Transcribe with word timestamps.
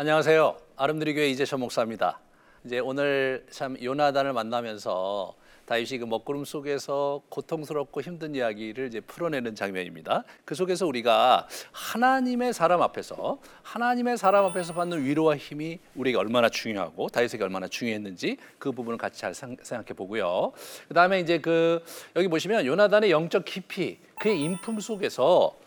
안녕하세요. 0.00 0.56
아름드리 0.78 1.12
교회 1.12 1.28
이재천 1.28 1.60
목사입니다. 1.60 2.20
이제 2.64 2.78
오늘 2.78 3.44
참 3.50 3.76
요나단을 3.82 4.32
만나면서 4.32 5.34
다윗이 5.66 5.98
그 5.98 6.06
먹구름 6.06 6.46
속에서 6.46 7.20
고통스럽고 7.28 8.00
힘든 8.00 8.34
이야기를 8.34 8.86
이제 8.86 9.00
풀어내는 9.00 9.54
장면입니다. 9.54 10.24
그 10.46 10.54
속에서 10.54 10.86
우리가 10.86 11.46
하나님의 11.72 12.54
사람 12.54 12.80
앞에서 12.80 13.40
하나님의 13.62 14.16
사람 14.16 14.46
앞에서 14.46 14.72
받는 14.72 15.04
위로와 15.04 15.36
힘이 15.36 15.80
우리에게 15.94 16.16
얼마나 16.16 16.48
중요하고 16.48 17.10
다윗에게 17.10 17.44
얼마나 17.44 17.68
중요했는지 17.68 18.38
그 18.58 18.72
부분을 18.72 18.96
같이 18.96 19.20
잘 19.20 19.34
생각해 19.34 19.92
보고요. 19.94 20.52
그다음에 20.88 21.20
이제 21.20 21.36
그 21.36 21.84
여기 22.16 22.26
보시면 22.26 22.64
요나단의 22.64 23.10
영적 23.10 23.44
깊이 23.44 23.98
그의 24.18 24.40
인품 24.40 24.80
속에서 24.80 25.58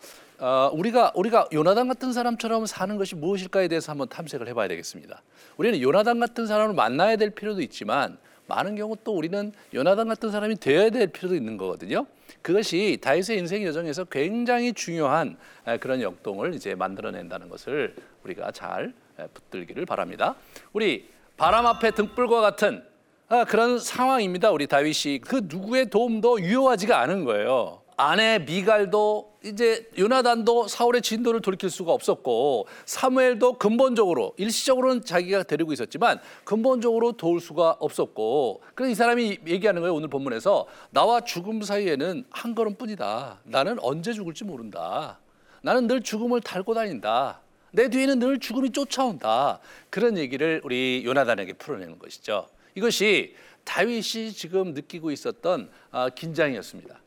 어, 0.44 0.70
우리가 0.74 1.12
우리가 1.14 1.48
요나단 1.54 1.88
같은 1.88 2.12
사람처럼 2.12 2.66
사는 2.66 2.98
것이 2.98 3.14
무엇일까에 3.14 3.66
대해서 3.66 3.92
한번 3.92 4.10
탐색을 4.10 4.46
해봐야 4.48 4.68
되겠습니다. 4.68 5.22
우리는 5.56 5.80
요나단 5.80 6.20
같은 6.20 6.46
사람을 6.46 6.74
만나야 6.74 7.16
될 7.16 7.30
필요도 7.30 7.62
있지만 7.62 8.18
많은 8.46 8.76
경우 8.76 8.94
또 9.04 9.16
우리는 9.16 9.54
요나단 9.72 10.06
같은 10.06 10.30
사람이 10.30 10.56
되어야 10.56 10.90
될 10.90 11.06
필요도 11.06 11.34
있는 11.34 11.56
거거든요. 11.56 12.04
그것이 12.42 12.98
다윗의 13.00 13.38
인생 13.38 13.64
여정에서 13.64 14.04
굉장히 14.04 14.74
중요한 14.74 15.38
그런 15.80 16.02
역동을 16.02 16.52
이제 16.52 16.74
만들어낸다는 16.74 17.48
것을 17.48 17.94
우리가 18.24 18.50
잘 18.50 18.92
붙들기를 19.32 19.86
바랍니다. 19.86 20.34
우리 20.74 21.08
바람 21.38 21.64
앞에 21.64 21.92
등불과 21.92 22.42
같은 22.42 22.84
아, 23.30 23.44
그런 23.44 23.78
상황입니다. 23.78 24.50
우리 24.50 24.66
다윗이 24.66 25.20
그 25.24 25.40
누구의 25.44 25.88
도움도 25.88 26.42
유효하지가 26.42 27.00
않은 27.00 27.24
거예요. 27.24 27.80
아내 27.96 28.38
미갈도 28.40 29.34
이제 29.44 29.88
요나단도 29.98 30.68
사울의 30.68 31.02
진도를 31.02 31.40
돌이킬 31.40 31.70
수가 31.70 31.92
없었고 31.92 32.66
사무엘도 32.86 33.54
근본적으로 33.54 34.32
일시적으로는 34.36 35.04
자기가 35.04 35.42
데리고 35.44 35.72
있었지만 35.72 36.18
근본적으로 36.44 37.12
도울 37.12 37.40
수가 37.40 37.76
없었고 37.78 38.62
그래서 38.74 38.90
이 38.90 38.94
사람이 38.94 39.38
얘기하는 39.46 39.82
거예요 39.82 39.94
오늘 39.94 40.08
본문에서. 40.08 40.66
나와 40.90 41.20
죽음 41.20 41.62
사이에는 41.62 42.24
한 42.30 42.54
걸음뿐이다. 42.54 43.40
나는 43.44 43.78
언제 43.80 44.12
죽을지 44.12 44.44
모른다. 44.44 45.18
나는 45.62 45.86
늘 45.86 46.02
죽음을 46.02 46.40
달고 46.40 46.74
다닌다. 46.74 47.40
내 47.70 47.88
뒤에는 47.88 48.18
늘 48.18 48.38
죽음이 48.38 48.70
쫓아온다. 48.70 49.60
그런 49.90 50.16
얘기를 50.16 50.60
우리 50.64 51.02
요나단에게 51.04 51.54
풀어내는 51.54 51.98
것이죠. 51.98 52.46
이것이 52.74 53.34
다윗이 53.64 54.32
지금 54.32 54.74
느끼고 54.74 55.10
있었던 55.10 55.70
아, 55.90 56.08
긴장이었습니다 56.08 57.03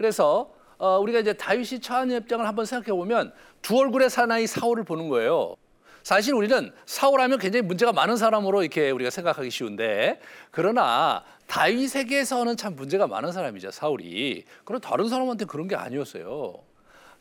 그래서 0.00 0.50
어, 0.78 0.98
우리가 0.98 1.18
이제 1.18 1.34
다윗이 1.34 1.80
처한 1.82 2.10
입장을 2.10 2.46
한번 2.46 2.64
생각해 2.64 2.96
보면 2.96 3.34
두 3.60 3.76
얼굴의 3.76 4.08
사나이 4.08 4.46
사울을 4.46 4.82
보는 4.82 5.10
거예요. 5.10 5.56
사실 6.02 6.32
우리는 6.32 6.72
사울하면 6.86 7.38
굉장히 7.38 7.66
문제가 7.66 7.92
많은 7.92 8.16
사람으로 8.16 8.62
이렇게 8.62 8.90
우리가 8.92 9.10
생각하기 9.10 9.50
쉬운데 9.50 10.18
그러나 10.50 11.22
다윗에게서는 11.48 12.56
참 12.56 12.76
문제가 12.76 13.06
많은 13.06 13.30
사람이죠 13.30 13.72
사울이. 13.72 14.44
그럼 14.64 14.80
다른 14.80 15.10
사람한테 15.10 15.44
그런 15.44 15.68
게 15.68 15.76
아니었어요. 15.76 16.54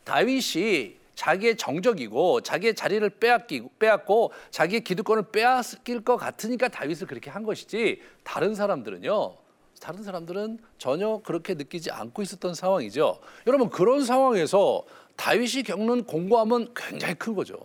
다윗이 0.06 0.96
자기의 1.16 1.58
정적이고 1.58 2.40
자기의 2.40 2.76
자리를 2.76 3.10
빼앗기고 3.10 3.72
빼앗고 3.78 4.32
자기의 4.52 4.86
기득권을 4.86 5.32
빼앗길 5.34 6.06
것 6.06 6.16
같으니까 6.16 6.70
다윗을 6.70 7.08
그렇게 7.08 7.30
한 7.30 7.44
것이지 7.44 8.02
다른 8.24 8.56
사람들은요 8.56 9.49
다른 9.80 10.04
사람들은 10.04 10.60
전혀 10.78 11.22
그렇게 11.24 11.54
느끼지 11.54 11.92
않고 11.92 12.22
있었던 12.22 12.54
상황이죠. 12.54 13.20
여러분 13.48 13.70
그런 13.70 14.04
상황에서 14.04 14.84
다윗이 15.16 15.64
겪는 15.64 16.04
공고함은 16.06 16.74
굉장히 16.76 17.16
큰 17.16 17.34
거죠. 17.36 17.58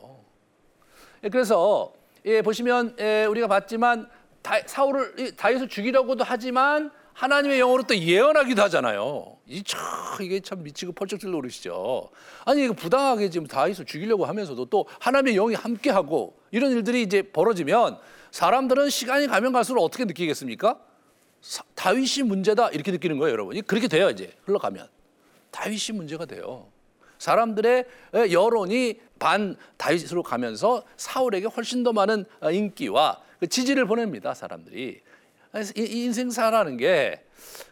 예, 1.22 1.28
그래서 1.28 1.92
예, 2.24 2.42
보시면 2.42 2.96
예, 3.00 3.24
우리가 3.24 3.48
봤지만 3.48 4.08
다, 4.42 4.58
사울을 4.66 5.36
다윗을 5.36 5.68
죽이려고도 5.68 6.24
하지만 6.26 6.90
하나님의 7.14 7.58
영으로 7.58 7.84
또 7.84 7.96
예언하기도 7.96 8.60
하잖아요. 8.62 9.36
이참 9.46 9.80
이게 10.20 10.40
참 10.40 10.62
미치고 10.62 10.92
펄쩍 10.92 11.20
뛸 11.20 11.30
노릇이죠. 11.30 12.10
아니 12.44 12.64
이거 12.64 12.74
부당하게 12.74 13.30
지금 13.30 13.46
다윗을 13.46 13.84
죽이려고 13.86 14.24
하면서도 14.24 14.66
또 14.66 14.86
하나님의 15.00 15.34
영이 15.34 15.54
함께하고 15.54 16.36
이런 16.50 16.72
일들이 16.72 17.02
이제 17.02 17.22
벌어지면 17.22 17.98
사람들은 18.32 18.90
시간이 18.90 19.28
가면 19.28 19.52
갈수록 19.52 19.82
어떻게 19.82 20.04
느끼겠습니까? 20.04 20.78
다윗이 21.74 22.24
문제다 22.24 22.70
이렇게 22.70 22.90
느끼는 22.90 23.18
거예요, 23.18 23.32
여러분. 23.32 23.60
그렇게 23.62 23.88
돼요, 23.88 24.10
이제 24.10 24.32
흘러가면. 24.44 24.88
다윗이 25.50 25.96
문제가 25.96 26.24
돼요. 26.24 26.68
사람들의 27.18 27.84
여론이 28.32 29.00
반 29.18 29.56
다윗으로 29.76 30.22
가면서 30.22 30.82
사울에게 30.96 31.46
훨씬 31.46 31.82
더 31.82 31.92
많은 31.92 32.24
어, 32.40 32.50
인기와 32.50 33.20
그 33.38 33.46
지지를 33.46 33.86
보냅니다, 33.86 34.34
사람들이. 34.34 35.00
인생사라는 35.76 36.76
게 36.76 37.24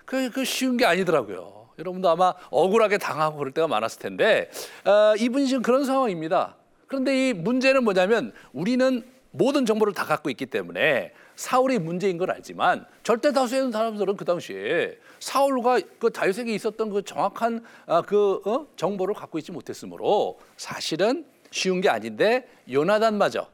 그, 0.05 0.31
그 0.31 0.45
쉬운 0.45 0.77
게 0.77 0.85
아니더라고요. 0.85 1.71
여러분도 1.79 2.09
아마 2.09 2.35
억울하게 2.51 2.99
당하고 2.99 3.39
그럴 3.39 3.53
때가 3.53 3.67
많았을 3.67 4.01
텐데 4.01 4.51
어, 4.85 5.15
이분이 5.19 5.49
지금 5.49 5.63
그런 5.63 5.85
상황입니다. 5.85 6.57
그런데 6.87 7.31
이 7.31 7.33
문제는 7.33 7.83
뭐냐면 7.83 8.33
우리는 8.53 9.03
모든 9.31 9.67
정보를 9.67 9.95
다 9.95 10.05
갖고 10.05 10.31
있기 10.31 10.47
때문에 10.47 11.13
사울이 11.37 11.79
문제인 11.79 12.19
걸 12.19 12.31
알지만 12.31 12.87
절대 13.03 13.33
다수의 13.33 13.73
사람들은 13.73 14.17
그 14.17 14.25
당시에 14.25 14.99
사울과 15.19 15.81
그 15.99 16.11
다윗에게 16.11 16.55
있었던 16.55 16.91
그 16.91 17.03
정확한 17.03 17.65
아, 17.87 18.03
그 18.03 18.41
어? 18.45 18.67
정보를 18.77 19.15
갖고 19.15 19.39
있지 19.39 19.53
못했으므로 19.53 20.39
사실은 20.57 21.25
쉬운 21.51 21.81
게 21.81 21.89
아닌데 21.89 22.49
요나단마저 22.71 23.49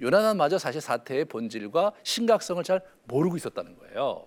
요나단마저 0.00 0.58
사실 0.58 0.80
사태의 0.80 1.24
본질과 1.26 1.92
심각성을 2.02 2.62
잘 2.62 2.80
모르고 3.04 3.36
있었다는 3.36 3.76
거예요. 3.78 4.26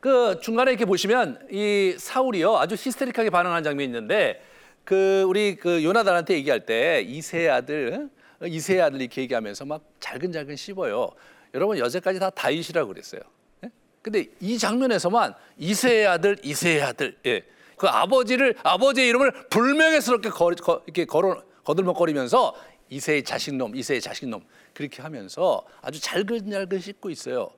그 0.00 0.38
중간에 0.40 0.70
이렇게 0.70 0.84
보시면 0.84 1.48
이 1.50 1.94
사울이요 1.98 2.56
아주 2.56 2.74
히스테릭하게 2.74 3.30
반응하는 3.30 3.64
장면이 3.64 3.84
있는데 3.86 4.42
그 4.84 5.22
우리 5.22 5.56
그 5.56 5.84
요나단한테 5.84 6.34
얘기할 6.34 6.66
때 6.66 7.02
이세 7.06 7.48
아들 7.48 8.08
이세 8.46 8.80
아들 8.80 9.00
이렇게 9.00 9.22
얘기하면서 9.22 9.64
막 9.64 9.82
잘근잘근 9.98 10.56
씹어요. 10.56 11.10
여러분 11.54 11.78
여태까지 11.78 12.18
다 12.18 12.30
다윗이라고 12.30 12.88
그랬어요. 12.88 13.20
예? 13.64 13.70
근데 14.02 14.26
이 14.40 14.58
장면에서만 14.58 15.34
이세의 15.56 16.06
아들, 16.06 16.36
이세의 16.42 16.82
아들, 16.82 17.16
예. 17.26 17.42
그 17.76 17.86
아버지를 17.86 18.56
아버지의 18.62 19.08
이름을 19.08 19.48
불명예스럽게 19.48 20.30
거, 20.30 20.50
거, 20.50 20.82
이렇게 20.86 21.04
걸어 21.04 21.42
거들먹거리면서 21.64 22.54
이세의 22.90 23.24
자식놈, 23.24 23.76
이세의 23.76 24.00
자식놈 24.00 24.44
그렇게 24.74 25.02
하면서 25.02 25.62
아주 25.80 26.00
잘근잘근 26.00 26.80
씻고 26.80 27.10
있어요. 27.10 27.50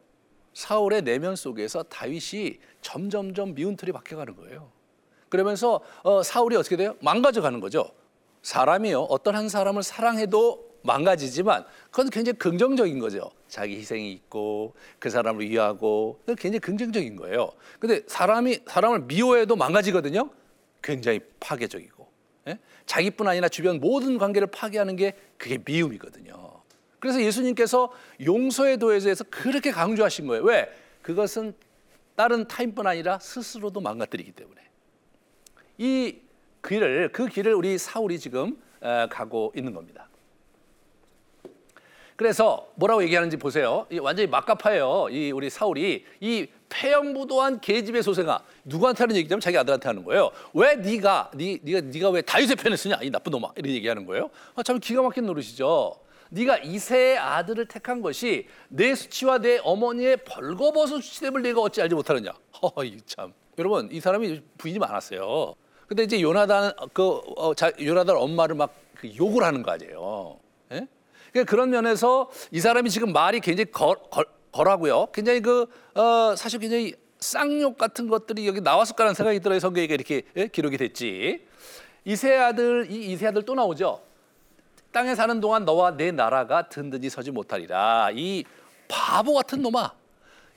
사울의 0.52 1.02
내면 1.02 1.36
속에서 1.36 1.82
다윗이 1.84 2.58
점점점 2.82 3.54
미운 3.54 3.76
털이 3.76 3.92
박혀가는 3.92 4.36
거예요. 4.36 4.72
그러면서 5.28 5.80
어, 6.02 6.22
사울이 6.22 6.56
어떻게 6.56 6.76
돼요? 6.76 6.96
망가져가는 7.00 7.58
거죠. 7.60 7.90
사람이요 8.42 9.02
어떤 9.02 9.36
한 9.36 9.48
사람을 9.48 9.82
사랑해도 9.82 10.69
망가지지만 10.82 11.64
그건 11.90 12.10
굉장히 12.10 12.38
긍정적인 12.38 12.98
거죠. 12.98 13.30
자기 13.48 13.76
희생이 13.76 14.12
있고 14.12 14.74
그 14.98 15.10
사람을 15.10 15.48
위하고 15.48 16.20
굉장히 16.38 16.60
긍정적인 16.60 17.16
거예요. 17.16 17.52
근데 17.78 18.02
사람이 18.06 18.60
사람을 18.66 19.00
미워해도 19.02 19.56
망가지거든요. 19.56 20.30
굉장히 20.82 21.20
파괴적이고 21.40 22.08
예? 22.48 22.58
자기뿐 22.86 23.26
아니라 23.28 23.48
주변 23.48 23.80
모든 23.80 24.18
관계를 24.18 24.48
파괴하는 24.48 24.96
게 24.96 25.14
그게 25.36 25.58
미움이거든요. 25.64 26.62
그래서 26.98 27.22
예수님께서 27.22 27.90
용서의 28.24 28.76
도에서 28.76 29.24
그렇게 29.30 29.70
강조하신 29.70 30.26
거예요. 30.26 30.42
왜? 30.44 30.70
그것은 31.02 31.54
다른 32.14 32.46
타인뿐 32.46 32.86
아니라 32.86 33.18
스스로도 33.18 33.80
망가뜨리기 33.80 34.32
때문에 34.32 34.60
이 35.78 36.18
길을 36.62 37.12
그 37.12 37.26
길을 37.26 37.54
우리 37.54 37.78
사울이 37.78 38.18
지금 38.18 38.60
가고 39.10 39.50
있는 39.56 39.72
겁니다. 39.72 40.09
그래서 42.20 42.66
뭐라고 42.74 43.02
얘기하는지 43.02 43.38
보세요. 43.38 43.86
완전히 43.98 44.28
막가파예요. 44.28 45.08
이 45.10 45.32
우리 45.32 45.48
사울이 45.48 46.04
이 46.20 46.46
폐영부도한 46.68 47.62
계집의 47.62 48.02
소생아 48.02 48.42
누구한테 48.66 49.04
하는 49.04 49.16
얘기냐면 49.16 49.40
자기 49.40 49.56
아들한테 49.56 49.88
하는 49.88 50.04
거예요. 50.04 50.30
왜 50.52 50.76
네가 50.76 51.30
네 51.34 51.58
네가 51.62 51.80
네가 51.80 52.10
왜 52.10 52.20
다윗의 52.20 52.56
편을 52.56 52.76
쓰냐 52.76 52.98
이 53.00 53.08
나쁜 53.08 53.30
놈아 53.30 53.52
이런 53.56 53.72
얘기하는 53.72 54.04
거예요. 54.04 54.28
아, 54.54 54.62
참 54.62 54.78
기가 54.78 55.00
막힌 55.00 55.24
노릇이죠. 55.24 55.94
네가 56.28 56.58
이세의 56.58 57.16
아들을 57.16 57.64
택한 57.64 58.02
것이 58.02 58.46
내 58.68 58.94
수치와 58.94 59.38
내 59.38 59.58
어머니의 59.64 60.18
벌거벗은 60.18 61.00
수치됨을 61.00 61.40
네가 61.40 61.62
어찌 61.62 61.80
알지 61.80 61.94
못하느냐. 61.94 62.34
허이 62.76 62.98
참 63.06 63.32
여러분 63.56 63.88
이 63.90 63.98
사람이 63.98 64.42
부인이 64.58 64.78
많았어요. 64.78 65.54
근데 65.86 66.02
이제 66.02 66.20
요나단 66.20 66.72
그 66.92 67.22
어, 67.36 67.54
자, 67.54 67.72
요나단 67.80 68.14
엄마를 68.14 68.56
막 68.56 68.90
그 69.00 69.16
욕을 69.16 69.42
하는 69.42 69.62
거 69.62 69.70
아니에요. 69.72 70.38
예? 71.30 71.44
그러니까 71.44 71.50
그런 71.50 71.70
면에서 71.70 72.30
이 72.50 72.60
사람이 72.60 72.90
지금 72.90 73.12
말이 73.12 73.40
굉장히 73.40 73.70
걸, 73.70 73.96
걸, 74.10 74.24
걸하고요. 74.52 75.08
굉장히 75.12 75.40
그 75.40 75.66
어, 75.94 76.34
사실 76.36 76.58
굉장히 76.60 76.94
쌍욕 77.20 77.76
같은 77.76 78.08
것들이 78.08 78.46
여기 78.46 78.60
나왔을 78.60 78.96
거라는 78.96 79.14
생각이 79.14 79.40
들어요. 79.40 79.60
성경에 79.60 79.86
이렇게 79.86 80.22
예? 80.36 80.48
기록이 80.48 80.76
됐지. 80.76 81.46
이세 82.04 82.34
아들 82.36 82.90
이 82.90 83.12
이세 83.12 83.26
아들 83.28 83.42
또 83.42 83.54
나오죠. 83.54 84.00
땅에 84.92 85.14
사는 85.14 85.40
동안 85.40 85.64
너와 85.64 85.96
내 85.96 86.10
나라가 86.10 86.68
든든히 86.68 87.10
서지 87.10 87.30
못하리라. 87.30 88.10
이 88.12 88.44
바보 88.88 89.34
같은 89.34 89.62
놈아. 89.62 89.92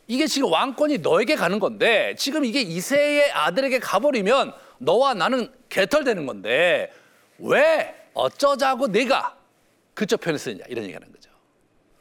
이게 0.07 0.27
지금 0.27 0.51
왕권이 0.51 0.97
너에게 0.99 1.35
가는 1.35 1.59
건데 1.59 2.15
지금 2.17 2.43
이게 2.43 2.61
이세의 2.61 3.31
아들에게 3.31 3.79
가버리면 3.79 4.53
너와 4.79 5.13
나는 5.13 5.49
개털되는 5.69 6.25
건데 6.25 6.91
왜 7.37 7.95
어쩌자고 8.13 8.87
내가 8.87 9.37
그쪽 9.93 10.21
편에 10.21 10.37
쓰느냐 10.37 10.63
이런 10.67 10.85
얘기하는 10.85 11.11
거죠. 11.11 11.31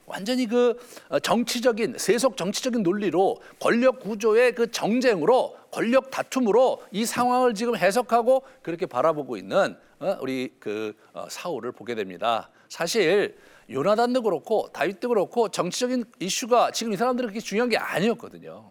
완전히 0.06 0.46
그 0.46 0.78
어, 1.08 1.18
정치적인 1.18 1.96
세속 1.98 2.36
정치적인 2.36 2.82
논리로 2.82 3.40
권력 3.60 4.00
구조의 4.00 4.54
그 4.54 4.70
정쟁으로 4.70 5.56
권력 5.70 6.10
다툼으로 6.10 6.82
이 6.90 7.06
상황을 7.06 7.54
지금 7.54 7.76
해석하고 7.76 8.44
그렇게 8.62 8.86
바라보고 8.86 9.36
있는 9.36 9.76
어, 10.00 10.18
우리 10.20 10.54
그 10.58 10.94
어, 11.12 11.26
사울을 11.30 11.72
보게 11.72 11.94
됩니다. 11.94 12.50
사실 12.68 13.38
요나단도 13.70 14.22
그렇고 14.22 14.68
다윗도 14.72 15.08
그렇고 15.08 15.48
정치적인 15.48 16.04
이슈가 16.20 16.72
지금 16.72 16.92
이 16.92 16.96
사람들은 16.96 17.28
그렇게 17.28 17.40
중요한 17.40 17.68
게 17.68 17.76
아니었거든요. 17.76 18.70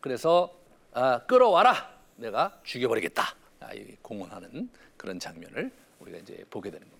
그래서 0.00 0.54
아, 0.92 1.20
끌어와라, 1.20 1.90
내가 2.16 2.60
죽여버리겠다. 2.62 3.34
아, 3.60 3.68
공언하는 4.02 4.68
그런 4.96 5.18
장면을 5.18 5.72
우리가 6.00 6.18
이제 6.18 6.44
보게 6.50 6.70
되는 6.70 6.80
겁니다. 6.86 6.93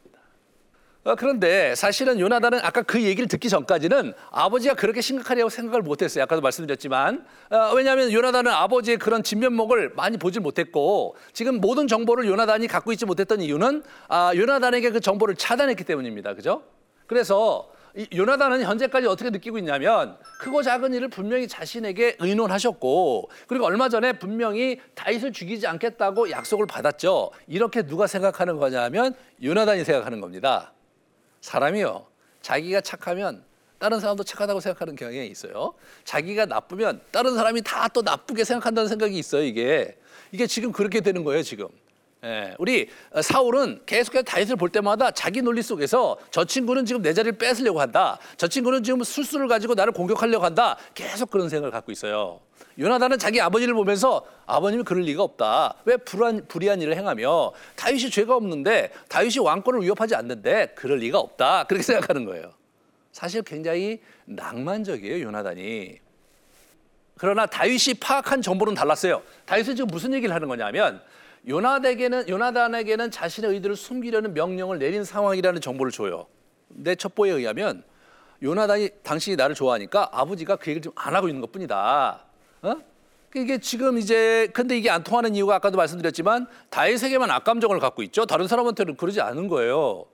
어, 1.05 1.15
그런데 1.17 1.75
사실은 1.75 2.19
요나단은 2.19 2.61
아까 2.62 2.81
그 2.81 3.03
얘기를 3.03 3.29
듣기 3.29 3.51
전까지는 3.51 4.15
아버지가 4.31 4.75
그렇게 4.75 5.03
심각하냐고 5.03 5.51
생각을 5.51 5.83
못했어요. 5.83 6.25
아까도 6.25 6.41
말씀드렸지만 6.41 7.27
어, 7.51 7.73
왜냐하면 7.75 8.11
요나단은 8.11 8.51
아버지의 8.51 8.97
그런 8.97 9.23
진면목을 9.23 9.93
많이 9.95 10.17
보질 10.17 10.41
못했고 10.41 11.17
지금 11.35 11.61
모든 11.61 11.87
정보를 11.87 12.27
요나단이 12.27 12.69
갖고 12.69 12.91
있지 12.93 13.05
못했던 13.05 13.43
이유는 13.43 13.83
아, 14.09 14.33
요나단에게 14.35 14.91
그 14.91 15.01
정보를 15.01 15.37
차단했기 15.37 15.85
때문입니다. 15.85 16.35
그죠? 16.35 16.62
그래서 17.06 17.71
요나단은 18.12 18.62
현재까지 18.62 19.06
어떻게 19.06 19.31
느끼고 19.31 19.59
있냐면 19.59 20.17
크고 20.41 20.62
작은 20.62 20.95
일을 20.95 21.09
분명히 21.09 21.47
자신에게 21.47 22.17
의논하셨고 22.19 23.31
그리고 23.47 23.67
얼마 23.67 23.89
전에 23.89 24.15
분명히 24.15 24.81
다윗을 24.95 25.33
죽이지 25.33 25.67
않겠다고 25.67 26.31
약속을 26.31 26.67
받았죠. 26.67 27.31
이렇게 27.47 27.83
누가 27.83 28.06
생각하는 28.06 28.56
거냐면 28.56 29.15
요나단이 29.43 29.85
생각하는 29.85 30.21
겁니다. 30.21 30.74
사람이요. 31.44 32.06
자기가 32.41 32.81
착하면 32.81 33.44
다른 33.79 34.00
사람도 34.00 34.25
착하다고 34.25 34.61
생각하는 34.61 34.96
경향이 34.96 35.26
있어요. 35.26 35.75
자기가 36.05 36.46
나쁘면 36.46 37.02
다른 37.11 37.35
사람이 37.35 37.61
다 37.62 37.88
또 37.88 38.00
나쁘게 38.00 38.44
생각한다는 38.44 38.88
생각이 38.88 39.17
있어요. 39.19 39.43
이게 39.43 39.96
이게 40.32 40.46
지금 40.46 40.73
그렇게 40.73 41.00
되는 41.02 41.23
거예요. 41.23 41.43
지금. 41.43 41.69
예, 42.25 42.55
우리 42.58 42.88
사울은 43.23 43.82
계속해서 43.85 44.23
다윗을 44.23 44.56
볼 44.56 44.70
때마다 44.70 45.11
자기 45.11 45.43
논리 45.43 45.61
속에서 45.62 46.17
저 46.31 46.46
친구는 46.46 46.87
지금 46.87 47.02
내 47.02 47.12
자리를 47.12 47.37
뺏으려고 47.37 47.79
한다. 47.82 48.19
저 48.38 48.49
친구는 48.49 48.82
지금 48.82 49.05
술수를 49.05 49.46
가지고 49.46 49.75
나를 49.75 49.93
공격하려고 49.93 50.43
한다. 50.43 50.79
계속 50.94 51.31
그런 51.31 51.50
생각을 51.50 51.70
갖고 51.70 51.93
있어요. 51.93 52.41
요나단은 52.79 53.19
자기 53.19 53.41
아버지를 53.41 53.75
보면서 53.75 54.26
아버님이 54.47 54.82
그럴 54.82 55.03
리가 55.05 55.23
없다. 55.23 55.76
왜 55.85 55.97
불안, 55.97 56.47
불의한 56.49 56.81
일을 56.82 56.97
행하며 56.97 57.53
다윗이 57.76 58.11
죄가 58.11 58.35
없는데 58.35 58.91
다윗이 59.09 59.38
왕권을 59.38 59.82
위협하지 59.82 60.15
않는데 60.15 60.73
그럴 60.75 60.99
리가 60.99 61.19
없다. 61.19 61.65
그렇게 61.65 61.82
생각하는 61.82 62.25
거예요. 62.25 62.53
사실 63.12 63.43
굉장히 63.43 64.00
낭만적이에요, 64.25 65.25
요나단이. 65.25 65.99
그러나 67.17 67.47
다윗이 67.47 67.94
파악한 68.00 68.43
정보는 68.43 68.75
달랐어요. 68.75 69.23
다윗은 69.47 69.77
지금 69.77 69.87
무슨 69.87 70.12
얘기를 70.12 70.35
하는 70.35 70.49
거냐면 70.49 71.00
요나단에게는 71.47 72.29
요나단에게는 72.29 73.11
자신의 73.12 73.53
의도를 73.53 73.77
숨기려는 73.77 74.35
명령을 74.35 74.79
내린 74.79 75.05
상황이라는 75.05 75.61
정보를 75.61 75.93
줘요. 75.93 76.27
내 76.69 76.97
첩보에 76.97 77.31
의하면 77.31 77.85
요나단이 78.43 78.88
당신이 79.05 79.37
나를 79.37 79.55
좋아하니까 79.55 80.09
아버지가 80.12 80.56
그 80.56 80.70
얘기를 80.70 80.82
좀 80.82 80.93
안 80.97 81.15
하고 81.15 81.29
있는 81.29 81.41
것뿐이다. 81.43 82.25
어? 82.65 82.77
이게 83.37 83.59
지금 83.59 83.99
이제 83.99 84.49
근데 84.53 84.77
이게 84.79 84.91
안 84.91 85.03
통하는 85.03 85.35
이유가 85.35 85.57
아까도 85.57 85.77
말씀드렸지만 85.77 86.47
다윗에게만 86.71 87.31
악감정을 87.31 87.81
갖고 87.81 88.03
있죠. 88.05 88.27
다른 88.27 88.47
사람한테는 88.47 88.97
그러지 88.97 89.21
않은 89.21 89.49
거예요. 89.49 90.05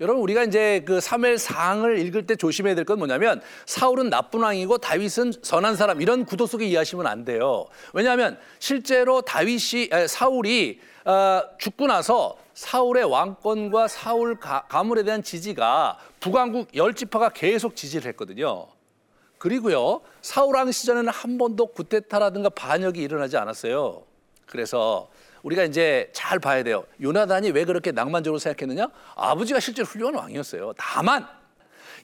여러분 0.00 0.22
우리가 0.22 0.44
이제 0.44 0.82
그 0.86 0.98
사무엘 1.00 1.36
상을 1.38 1.98
읽을 1.98 2.26
때 2.26 2.36
조심해야 2.36 2.74
될 2.74 2.84
건 2.84 2.98
뭐냐면 2.98 3.40
사울은 3.66 4.08
나쁜 4.10 4.40
왕이고 4.40 4.78
다윗은 4.78 5.32
선한 5.42 5.76
사람 5.76 6.00
이런 6.00 6.24
구도 6.24 6.46
속에 6.46 6.66
이해하시면 6.66 7.06
안 7.06 7.24
돼요. 7.24 7.66
왜냐하면 7.92 8.38
실제로 8.58 9.20
다윗이 9.20 9.90
사울이 10.08 10.80
어, 11.04 11.42
죽고 11.58 11.86
나서 11.86 12.36
사울의 12.54 13.04
왕권과 13.04 13.88
사울 13.88 14.38
가물에 14.40 15.04
대한 15.04 15.22
지지가 15.22 15.98
북왕국 16.20 16.74
열 16.74 16.92
지파가 16.94 17.28
계속 17.28 17.76
지지를 17.76 18.08
했거든요. 18.08 18.66
그리고요 19.38 20.00
사울왕 20.20 20.72
시절에는 20.72 21.08
한 21.08 21.38
번도 21.38 21.68
구테타라든가 21.68 22.50
반역이 22.50 23.00
일어나지 23.00 23.36
않았어요. 23.36 24.04
그래서 24.46 25.08
우리가 25.42 25.64
이제 25.64 26.10
잘 26.12 26.38
봐야 26.38 26.62
돼요. 26.62 26.84
요나단이 27.00 27.50
왜 27.52 27.64
그렇게 27.64 27.92
낭만적으로 27.92 28.38
생각했느냐? 28.38 28.88
아버지가 29.14 29.60
실제로 29.60 29.86
훌륭한 29.86 30.16
왕이었어요. 30.16 30.72
다만 30.76 31.26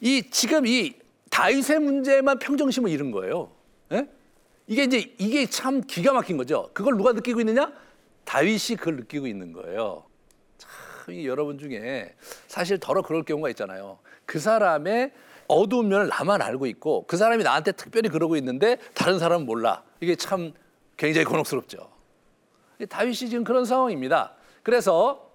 이 0.00 0.30
지금 0.30 0.66
이 0.66 0.94
다윗의 1.30 1.80
문제만 1.80 2.38
평정심을 2.38 2.90
잃은 2.90 3.10
거예요. 3.10 3.50
예? 3.92 4.08
이게 4.66 4.84
이제 4.84 5.14
이게 5.18 5.46
참 5.46 5.82
기가 5.82 6.12
막힌 6.12 6.36
거죠. 6.36 6.70
그걸 6.72 6.96
누가 6.96 7.12
느끼고 7.12 7.40
있느냐? 7.40 7.72
다윗이 8.24 8.76
그걸 8.78 8.96
느끼고 8.96 9.26
있는 9.26 9.52
거예요. 9.52 10.04
참 10.56 11.24
여러분 11.24 11.58
중에 11.58 12.14
사실 12.46 12.78
더러 12.78 13.02
그럴 13.02 13.24
경우가 13.24 13.50
있잖아요. 13.50 13.98
그 14.24 14.38
사람의 14.38 15.12
어두운 15.48 15.88
면을 15.88 16.08
나만 16.08 16.42
알고 16.42 16.66
있고 16.66 17.04
그 17.06 17.16
사람이 17.16 17.42
나한테 17.44 17.72
특별히 17.72 18.08
그러고 18.08 18.36
있는데 18.36 18.78
다른 18.94 19.18
사람은 19.18 19.46
몰라. 19.46 19.82
이게 20.00 20.16
참 20.16 20.52
굉장히 20.96 21.24
곤혹스럽죠. 21.24 21.90
다윗이 22.88 23.14
지금 23.14 23.44
그런 23.44 23.64
상황입니다. 23.64 24.32
그래서 24.62 25.30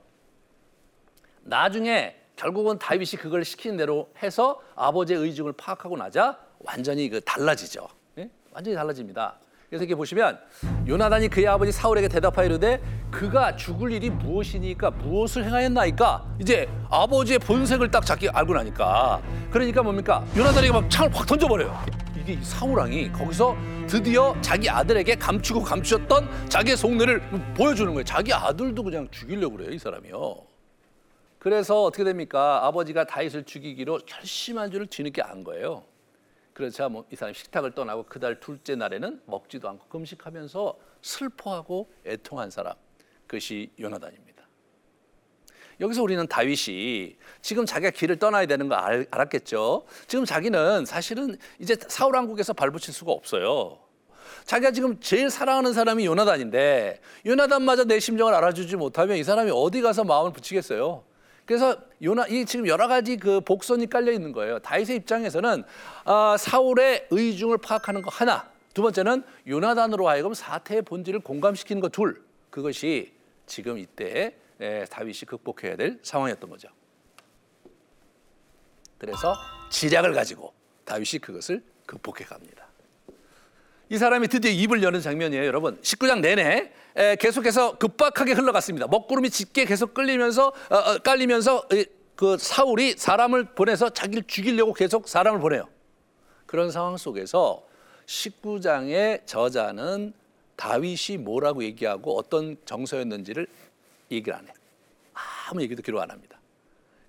나중에 1.42 2.16
결국은 2.36 2.80
다윗이 2.80 3.12
그걸 3.20 3.44
시킨 3.44 3.76
대로 3.78 4.10
해서 4.22 4.62
아버지의 4.76 5.20
의중을 5.20 5.54
파악하고 5.54 5.98
나자 5.98 6.40
완전히 6.60 7.10
그 7.10 7.22
달라지죠. 7.22 7.88
예? 8.18 8.30
완전히 8.52 8.76
달라집니다. 8.76 9.40
그래서 9.70 9.84
이렇게 9.84 9.94
보시면 9.96 10.40
요나단이 10.88 11.28
그의 11.28 11.48
아버지 11.48 11.72
사울에게 11.72 12.08
대답하이르되 12.08 12.82
그가 13.12 13.56
죽을 13.56 13.92
일이 13.92 14.10
무엇이니까 14.10 14.90
무엇을 14.90 15.46
행하였나이까? 15.46 16.38
이제 16.40 16.68
아버지의 16.90 17.38
본색을 17.40 17.92
딱 17.92 18.04
잡기 18.04 18.30
알고 18.30 18.54
나니까. 18.54 19.22
그러니까 19.52 19.84
뭡니까? 19.84 20.26
요나단이 20.36 20.72
막 20.72 20.90
창을 20.90 21.16
확 21.16 21.28
던져버려요. 21.28 21.86
이게 22.20 22.40
사울왕이 22.42 23.12
거기서 23.12 23.56
드디어 23.88 24.36
자기 24.42 24.68
아들에게 24.70 25.16
감추고 25.16 25.62
감추었던 25.62 26.50
자기의 26.50 26.76
속내를 26.76 27.22
보여주는 27.56 27.94
거예요. 27.94 28.04
자기 28.04 28.34
아들도 28.34 28.82
그냥 28.84 29.08
죽이려고 29.12 29.58
그래요 29.58 29.72
이 29.72 29.78
사람이요. 29.78 30.36
그래서 31.38 31.84
어떻게 31.84 32.04
됩니까? 32.04 32.66
아버지가 32.66 33.06
다윗을 33.06 33.44
죽이기로 33.44 34.00
결심한 34.06 34.72
줄을 34.72 34.88
뒤늦게 34.88 35.22
안 35.22 35.44
거예요 35.44 35.84
그래서 36.60 36.90
뭐 36.90 37.06
이 37.10 37.16
사람이 37.16 37.34
식탁을 37.36 37.72
떠나고 37.72 38.04
그달 38.04 38.38
둘째 38.42 38.76
날에는 38.76 39.22
먹지도 39.26 39.70
않고 39.70 39.88
금식하면서 39.88 40.78
슬퍼하고 41.02 41.90
애통한 42.06 42.52
사람 42.52 42.74
그것이 43.28 43.72
요나단입니다. 43.80 44.44
여기서 45.80 46.04
우리는 46.04 46.28
다윗이 46.28 47.16
지금 47.42 47.66
자기가 47.66 47.92
길을 47.92 48.18
떠나야 48.20 48.46
되는 48.46 48.68
거 48.68 48.76
알, 48.76 49.08
알았겠죠. 49.10 49.86
지금 50.08 50.26
자기는 50.26 50.86
사실은 50.86 51.38
이제 51.60 51.78
사울 51.88 52.14
왕국에서 52.16 52.52
발붙일 52.52 52.94
수가 52.94 53.14
없어요. 53.14 53.80
자기가 54.44 54.72
지금 54.72 55.00
제일 55.00 55.30
사랑하는 55.30 55.72
사람이 55.72 56.06
요나단인데 56.06 57.00
요나단마저 57.26 57.86
내 57.86 58.02
심정을 58.02 58.34
알아주지 58.34 58.76
못하면 58.76 59.16
이 59.16 59.24
사람이 59.24 59.50
어디 59.54 59.82
가서 59.82 60.04
마음을 60.04 60.34
붙이겠어요. 60.34 61.06
그래서 61.50 61.76
요나 62.04 62.28
이 62.28 62.46
지금 62.46 62.68
여러 62.68 62.88
가지 62.88 63.18
그 63.18 63.42
복선이 63.42 63.90
깔려 63.90 64.12
있는 64.12 64.34
거예요. 64.34 64.60
다윗의 64.60 64.98
입장에서는 64.98 65.64
아, 66.06 66.38
사울의 66.38 67.08
의중을 67.10 67.58
파악하는 67.58 68.04
거 68.04 68.12
하나, 68.12 68.52
두 68.76 68.84
번째는 68.84 69.24
요나단으로 69.48 70.08
하여금 70.08 70.36
사태의 70.36 70.84
본질을 70.84 71.22
공감시키는 71.22 71.82
것 71.82 71.92
둘. 71.92 72.24
그것이 72.52 73.12
지금 73.48 73.80
이때 73.80 74.36
에, 74.62 74.86
다윗이 74.86 75.22
극복해야 75.26 75.76
될 75.76 75.98
상황이었던 76.04 76.52
거죠. 76.52 76.68
그래서 79.00 79.34
지략을 79.72 80.14
가지고 80.14 80.54
다윗이 80.86 81.20
그것을 81.20 81.64
극복해 81.88 82.26
갑니다. 82.26 82.69
이 83.92 83.98
사람이 83.98 84.28
드디어 84.28 84.52
입을 84.52 84.84
여는 84.84 85.02
장면이에요, 85.02 85.46
여러분. 85.46 85.80
19장 85.82 86.20
내내 86.20 86.72
계속해서 87.20 87.78
급박하게 87.80 88.34
흘러갔습니다. 88.34 88.88
먹구름이 88.88 89.32
짙게 89.32 89.66
계속 89.66 89.96
끌리면서 89.96 90.54
어, 90.70 90.76
어, 90.76 90.98
깔리면서 91.00 91.68
그 92.16 92.38
사울이 92.38 92.94
사람을 92.98 93.56
보내서 93.56 93.90
자기를 93.90 94.24
죽이려고 94.28 94.74
계속 94.74 95.08
사람을 95.08 95.40
보내요. 95.40 95.68
그런 96.46 96.70
상황 96.70 96.98
속에서 96.98 97.64
19장의 98.06 99.26
저자는 99.26 100.14
다윗이 100.56 101.18
뭐라고 101.20 101.64
얘기하고 101.64 102.16
어떤 102.18 102.58
정서였는지를 102.66 103.48
얘기를 104.12 104.38
안 104.38 104.46
해요. 104.46 104.54
아무 105.50 105.62
얘기도 105.62 105.82
기록 105.82 106.02
안 106.02 106.12
합니다. 106.12 106.40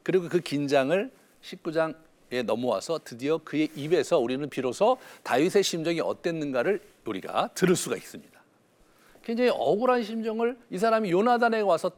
그리고 0.03 0.29
그 0.29 0.41
긴장을 0.41 1.11
19장 1.43 1.95
에 2.33 2.43
넘어와서 2.43 3.01
드디어 3.05 3.39
그의 3.39 3.71
입에서 3.75 4.19
우리는 4.19 4.49
비로소 4.49 4.99
다윗의 5.25 5.63
심정이 5.65 6.01
어땠는가를 6.01 6.81
우리가 7.05 7.51
들을 7.55 7.75
수가 7.75 7.97
있습니다. 7.97 8.39
굉장히 9.25 9.51
억울한 9.51 10.03
심정을 10.03 10.57
이 10.71 10.79
사람이 10.79 11.11
요나단에 11.11 11.61
와서 11.61 11.91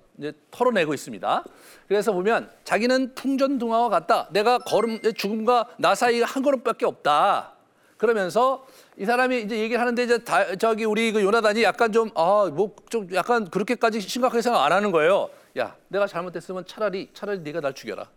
털어내고 0.51 0.95
있습니다. 0.95 1.45
그래서 1.87 2.13
보면 2.13 2.51
자기는 2.65 3.15
풍전등화와 3.15 3.89
같다. 3.91 4.29
내가 4.33 4.59
걸음 4.59 5.01
죽음과 5.01 5.69
나 5.79 5.95
사이가 5.95 6.27
한 6.27 6.43
걸음밖에 6.43 6.85
없다. 6.87 7.53
그러면서 7.97 8.67
이 8.99 9.05
사람이 9.05 9.43
이제 9.43 9.59
얘기를 9.59 9.81
하는데 9.81 10.03
이제 10.03 10.19
다, 10.25 10.57
저기 10.57 10.85
우리 10.85 11.13
그 11.13 11.23
요나단이 11.23 11.63
약간 11.63 11.93
좀 11.93 12.11
아 12.17 12.51
뭐 12.51 12.75
좀 12.91 13.07
약간 13.15 13.49
그렇게까지 13.49 14.01
심각하게 14.01 14.43
생각 14.43 14.65
안 14.65 14.73
하는 14.73 14.91
거예요. 14.91 15.31
야, 15.59 15.77
내가 15.89 16.07
잘못했으면 16.09 16.67
차라리 16.67 17.09
차라리 17.15 17.39
네가 17.41 17.61
날 17.61 17.73
죽여라. 17.75 18.09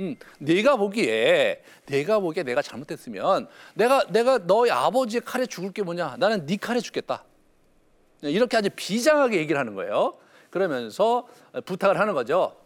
음, 0.00 0.16
네가 0.38 0.76
보기에 0.76 1.62
내가 1.86 2.18
보기에 2.18 2.42
내가 2.42 2.62
잘못했으면 2.62 3.48
내가 3.74 4.04
내가 4.08 4.38
너희 4.38 4.70
아버지의 4.70 5.20
칼에 5.20 5.46
죽을 5.46 5.72
게 5.72 5.82
뭐냐? 5.82 6.16
나는 6.18 6.46
네 6.46 6.56
칼에 6.56 6.80
죽겠다. 6.80 7.24
이렇게 8.22 8.56
아주 8.56 8.70
비장하게 8.74 9.38
얘기를 9.38 9.58
하는 9.58 9.74
거예요. 9.74 10.16
그러면서 10.50 11.28
부탁을 11.64 11.98
하는 11.98 12.14
거죠. 12.14 12.56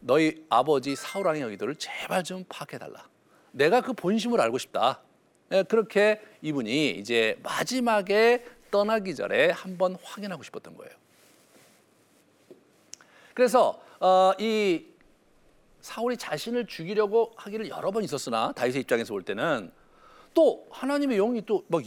너희 0.00 0.44
아버지 0.48 0.96
사울 0.96 1.26
왕의 1.26 1.42
의도를 1.42 1.76
제발 1.76 2.24
좀 2.24 2.44
파악해 2.48 2.78
달라. 2.78 3.08
내가 3.52 3.80
그 3.80 3.92
본심을 3.92 4.40
알고 4.40 4.58
싶다. 4.58 5.00
예, 5.52 5.62
그렇게 5.62 6.20
이분이 6.42 6.90
이제 6.90 7.38
마지막에 7.42 8.44
떠나기 8.70 9.14
전에 9.14 9.50
한번 9.50 9.96
확인하고 10.02 10.42
싶었던 10.42 10.76
거예요. 10.76 10.92
그래서 13.34 13.80
어, 14.00 14.32
이 14.38 14.84
사울이 15.86 16.16
자신을 16.16 16.66
죽이려고 16.66 17.32
하기를 17.36 17.68
여러 17.68 17.92
번 17.92 18.02
있었으나 18.02 18.52
다윗의 18.52 18.82
입장에서 18.82 19.14
볼 19.14 19.22
때는 19.22 19.70
또 20.34 20.66
하나님의 20.70 21.16
영이 21.18 21.42
또 21.46 21.62
막 21.68 21.82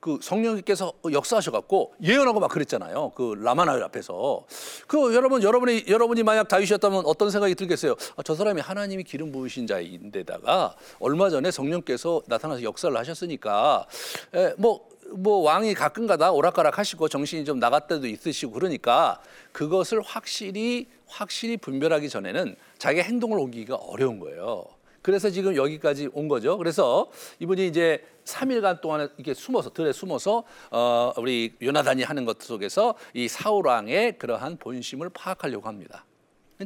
그 0.00 0.18
성령님께서 0.22 0.92
역사하셔 1.10 1.50
갖고 1.50 1.94
예언하고 2.02 2.40
막 2.40 2.50
그랬잖아요. 2.50 3.12
그 3.14 3.34
라마나엘 3.42 3.82
앞에서 3.82 4.44
그 4.86 5.14
여러분 5.14 5.42
여러분이 5.42 5.84
여러분이 5.88 6.22
만약 6.22 6.48
다윗이었다면 6.48 7.02
어떤 7.06 7.30
생각이 7.30 7.54
들겠어요? 7.54 7.96
아, 8.16 8.22
저 8.22 8.34
사람이 8.34 8.60
하나님이 8.60 9.02
기름 9.04 9.32
부으신 9.32 9.66
자인데다가 9.66 10.76
얼마 11.00 11.30
전에 11.30 11.50
성령께서 11.50 12.22
나타나서 12.26 12.62
역사를 12.62 12.96
하셨으니까 12.96 13.86
에, 14.34 14.54
뭐. 14.58 14.86
뭐 15.10 15.38
왕이 15.38 15.72
가끔가다 15.72 16.32
오락가락 16.32 16.76
하시고 16.76 17.08
정신이 17.08 17.46
좀 17.46 17.58
나갈 17.58 17.86
때도 17.86 18.06
있으시고 18.06 18.52
그러니까 18.52 19.22
그것을 19.52 20.02
확실히 20.02 20.86
확실히 21.08 21.56
분별하기 21.56 22.08
전에는 22.08 22.56
자기 22.78 23.00
행동을 23.00 23.38
옮기기가 23.38 23.76
어려운 23.76 24.18
거예요. 24.20 24.64
그래서 25.02 25.30
지금 25.30 25.56
여기까지 25.56 26.10
온 26.12 26.28
거죠. 26.28 26.58
그래서 26.58 27.10
이분이 27.38 27.66
이제 27.66 28.04
3일간 28.24 28.80
동안 28.80 29.08
이렇게 29.16 29.32
숨어서 29.32 29.70
들에 29.70 29.92
숨어서 29.92 30.44
어 30.70 31.12
우리 31.16 31.54
요나단이 31.62 32.02
하는 32.02 32.24
것 32.24 32.42
속에서 32.42 32.94
이 33.14 33.26
사울 33.26 33.66
왕의 33.66 34.18
그러한 34.18 34.58
본심을 34.58 35.10
파악하려고 35.10 35.66
합니다. 35.66 36.04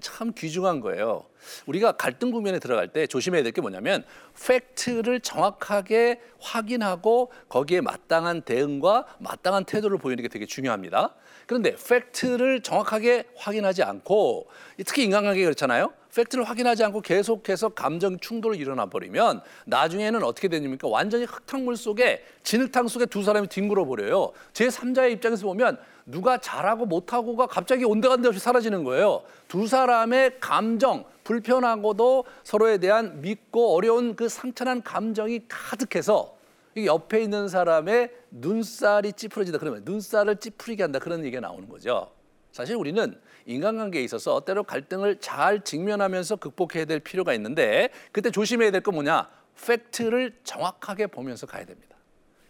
참 0.01 0.33
귀중한 0.37 0.81
거예요. 0.81 1.27
우리가 1.67 1.93
갈등 1.93 2.31
국면에 2.31 2.59
들어갈 2.59 2.89
때 2.89 3.07
조심해야 3.07 3.43
될 3.43 3.53
게 3.53 3.61
뭐냐면 3.61 4.05
팩트를 4.47 5.21
정확하게 5.21 6.21
확인하고 6.41 7.31
거기에 7.49 7.83
마땅한 7.83 8.43
대응과 8.43 9.07
마땅한 9.19 9.65
태도를 9.65 9.99
보이는 9.99 10.23
게 10.23 10.29
되게 10.29 10.47
중요합니다. 10.47 11.15
그런데 11.47 11.75
팩트를 11.77 12.63
정확하게 12.63 13.25
확인하지 13.37 13.83
않고 13.83 14.47
특히 14.87 15.05
인간관계 15.05 15.43
그렇잖아요. 15.43 15.93
팩트를 16.15 16.45
확인하지 16.45 16.85
않고 16.85 17.01
계속해서 17.01 17.71
감정 17.71 18.19
충돌이 18.19 18.59
일어나 18.59 18.87
버리면 18.87 19.41
나중에는 19.67 20.23
어떻게 20.23 20.49
되냐니까 20.49 20.89
완전히 20.89 21.25
흙탕물 21.25 21.77
속에 21.77 22.25
진흙탕 22.43 22.89
속에 22.89 23.07
두 23.07 23.23
사람이 23.23 23.49
뒹굴어 23.49 23.85
버려요. 23.85 24.33
제 24.53 24.69
3자의 24.69 25.13
입장에서 25.13 25.47
보면 25.47 25.79
누가 26.07 26.39
잘하고 26.39 26.87
못하고가 26.87 27.47
갑자기 27.47 27.85
온데간데 27.85 28.29
없이 28.29 28.41
사라지는 28.41 28.85
거예요. 28.85 29.23
두 29.49 29.67
사람의 29.67 30.41
감정, 30.41 31.05
불편하고도 31.25 32.25
서로에 32.43 32.79
대한 32.79 33.21
믿고 33.21 33.75
어려운 33.75 34.17
그 34.17 34.29
상처난 34.29 34.83
감정이 34.83 35.43
가득해서 35.49 36.37
옆에 36.77 37.23
있는 37.23 37.49
사람의 37.49 38.11
눈살이 38.31 39.13
찌푸려지다 39.13 39.59
그러면 39.59 39.83
눈살을 39.85 40.37
찌푸리게 40.37 40.83
한다 40.83 40.99
그런 40.99 41.21
얘기가 41.25 41.41
나오는 41.41 41.69
거죠. 41.69 42.11
사실 42.51 42.77
우리는 42.77 43.19
인간관계에 43.47 44.03
있어서 44.05 44.41
때로 44.45 44.63
갈등을 44.63 45.21
잘 45.21 45.63
직면하면서 45.63 46.37
극복해야 46.37 46.85
될 46.85 47.01
필요가 47.01 47.35
있는데 47.35 47.91
그때 48.11 48.31
조심해야 48.31 48.71
될 48.71 48.83
건 48.83 48.95
뭐냐? 48.95 49.29
팩트를 49.67 50.39
정확하게 50.45 51.07
보면서 51.09 51.47
가야 51.47 51.65
됩니다. 51.65 51.92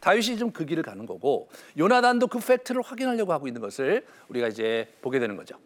다윗이 0.02 0.36
좀 0.36 0.52
그 0.52 0.66
길을 0.66 0.82
가는 0.82 1.06
거고 1.06 1.48
요나단도 1.78 2.26
그 2.26 2.38
팩트를 2.38 2.82
확인하려고 2.82 3.32
하고 3.32 3.46
있는 3.46 3.60
것을 3.62 4.04
우리가 4.28 4.48
이제 4.48 4.92
보게 5.00 5.18
되는 5.18 5.36
거죠. 5.36 5.56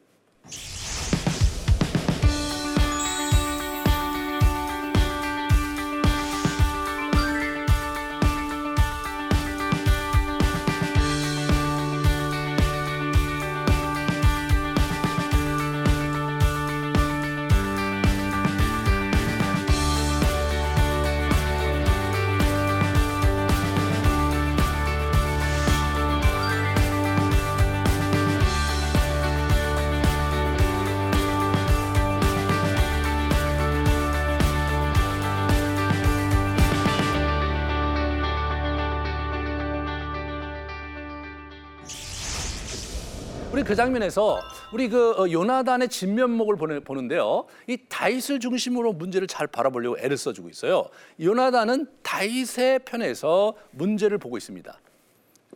그 43.66 43.74
장면에서 43.74 44.40
우리 44.72 44.88
그 44.88 45.10
어, 45.18 45.28
요나단의 45.28 45.88
진면목을 45.88 46.80
보는 46.80 47.08
데요. 47.08 47.46
이 47.66 47.76
다윗을 47.88 48.38
중심으로 48.38 48.92
문제를 48.92 49.26
잘 49.26 49.48
바라보려고 49.48 49.98
애를 49.98 50.16
써주고 50.16 50.48
있어요. 50.48 50.88
요나단은 51.20 51.88
다윗의 52.02 52.80
편에서 52.84 53.54
문제를 53.72 54.18
보고 54.18 54.36
있습니다. 54.36 54.80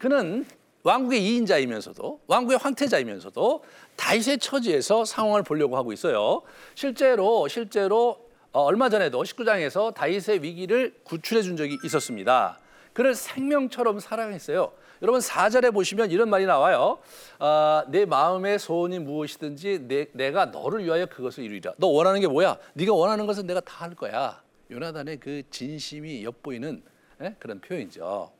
그는 0.01 0.45
왕국의 0.83 1.25
이인자이면서도 1.25 2.21
왕국의 2.27 2.59
황태자이면서도 2.59 3.63
다윗의 3.95 4.39
처지에서 4.39 5.05
상황을 5.05 5.45
보려고 5.45 5.77
하고 5.77 5.93
있어요. 5.93 6.43
실제로 6.75 7.47
실제로 7.47 8.29
어, 8.51 8.63
얼마 8.63 8.89
전에도 8.89 9.23
19장에서 9.23 9.95
다윗의 9.95 10.43
위기를 10.43 10.97
구출해 11.05 11.43
준 11.43 11.57
적이 11.57 11.79
있었습니다. 11.85 12.59
그를 12.93 13.15
생명처럼 13.15 14.01
사랑했어요. 14.01 14.73
여러분 15.03 15.21
4절에 15.21 15.73
보시면 15.73 16.11
이런 16.11 16.29
말이 16.29 16.45
나와요. 16.45 16.99
아, 17.39 17.85
내 17.89 18.05
마음의 18.05 18.59
소원이 18.59 18.99
무엇이든지 18.99 19.87
내, 19.89 20.07
내가 20.13 20.47
너를 20.47 20.85
위하여 20.85 21.07
그것을 21.07 21.45
이루리라. 21.45 21.73
너 21.79 21.87
원하는 21.87 22.21
게 22.21 22.27
뭐야? 22.29 22.59
네가 22.75 22.93
원하는 22.93 23.27
것은 23.27 23.47
내가 23.47 23.61
다 23.61 23.81
할 23.81 23.95
거야. 23.95 24.43
요나단의 24.71 25.19
그 25.19 25.43
진심이 25.51 26.23
엿보이는 26.23 26.83
예? 27.23 27.35
그런 27.39 27.61
표현이죠. 27.61 28.31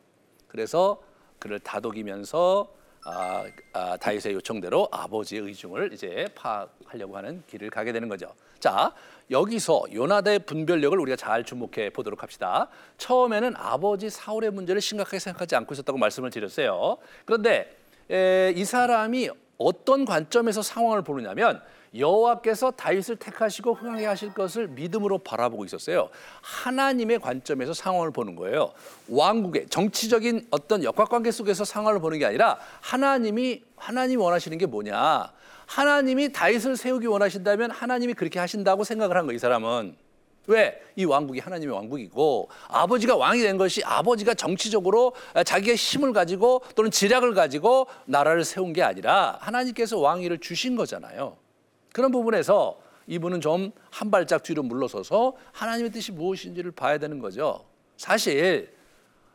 그래서 0.49 1.03
그를 1.39 1.59
다독이면서 1.59 2.69
아, 3.07 3.45
아, 3.73 3.97
다윗의 3.97 4.35
요청대로 4.35 4.87
아버지의 4.93 5.43
의중을 5.43 5.95
이제 5.95 6.27
파악하려고 6.35 7.17
하는 7.17 7.43
길을 7.47 7.71
가게 7.71 7.93
되는 7.93 8.09
거죠. 8.11 8.35
자, 8.61 8.93
여기서 9.31 9.85
요나다의 9.93 10.41
분별력을 10.41 10.99
우리가 10.99 11.17
잘 11.17 11.45
주목해 11.45 11.91
보도록 11.91 12.23
합시다. 12.23 12.69
처음에는 12.99 13.55
아버지 13.57 14.11
사울의 14.11 14.51
문제를 14.51 14.81
심각하게 14.81 15.19
생각하지 15.19 15.57
않고 15.57 15.75
있었다고 15.75 15.99
말씀을 15.99 16.31
드렸어요. 16.31 16.99
그런데 17.25 17.77
에, 18.11 18.53
이 18.55 18.65
사람이 18.65 19.31
어떤 19.57 20.05
관점에서 20.05 20.63
상황을 20.63 21.03
보느냐면 21.03 21.63
여호와께서 21.95 22.73
다윗을 22.73 23.17
택하시고 23.17 23.75
흥하게 23.75 24.07
하실 24.07 24.33
것을 24.33 24.69
믿음으로 24.69 25.19
바라보고 25.19 25.65
있었어요. 25.65 26.09
하나님의 26.41 27.19
관점에서 27.19 27.73
상황을 27.73 28.13
보는 28.13 28.37
거예요. 28.37 28.73
왕국의 29.09 29.69
정치적인 29.69 30.47
어떤 30.51 30.85
역학 30.85 31.09
관계 31.09 31.31
속에서 31.31 31.65
상황을 31.65 32.01
보는 32.01 32.19
게 32.19 32.27
아니라 32.27 32.59
하나님이 32.81 33.63
하나님 33.77 34.21
원하시는 34.21 34.57
게 34.57 34.67
뭐냐? 34.67 35.33
하나님이 35.71 36.33
다윗을 36.33 36.77
세우기 36.77 37.07
원하신다면 37.07 37.71
하나님이 37.71 38.15
그렇게 38.15 38.41
하신다고 38.41 38.83
생각을 38.83 39.17
한 39.17 39.27
거예요. 39.27 39.37
이 39.37 39.39
사람은. 39.39 39.95
왜? 40.49 40.83
이 40.97 41.05
왕국이 41.05 41.39
하나님의 41.39 41.73
왕국이고 41.73 42.49
아버지가 42.67 43.15
왕이 43.15 43.41
된 43.43 43.57
것이 43.57 43.81
아버지가 43.85 44.35
정치적으로 44.35 45.13
자기의 45.45 45.77
힘을 45.77 46.13
가지고 46.13 46.63
또는 46.75 46.91
지략을 46.91 47.35
가지고 47.35 47.87
나라를 48.07 48.43
세운 48.43 48.73
게 48.73 48.83
아니라 48.83 49.39
하나님께서 49.41 50.01
왕위를 50.01 50.39
주신 50.39 50.75
거잖아요. 50.75 51.37
그런 51.93 52.11
부분에서 52.11 52.81
이분은 53.07 53.41
좀 53.41 53.71
한 53.91 54.11
발짝 54.11 54.43
뒤로 54.43 54.65
물러서서 54.65 55.35
하나님의 55.53 55.93
뜻이 55.93 56.11
무엇인지를 56.11 56.73
봐야 56.73 56.99
되는 56.99 57.21
거죠. 57.21 57.65
사실 57.97 58.73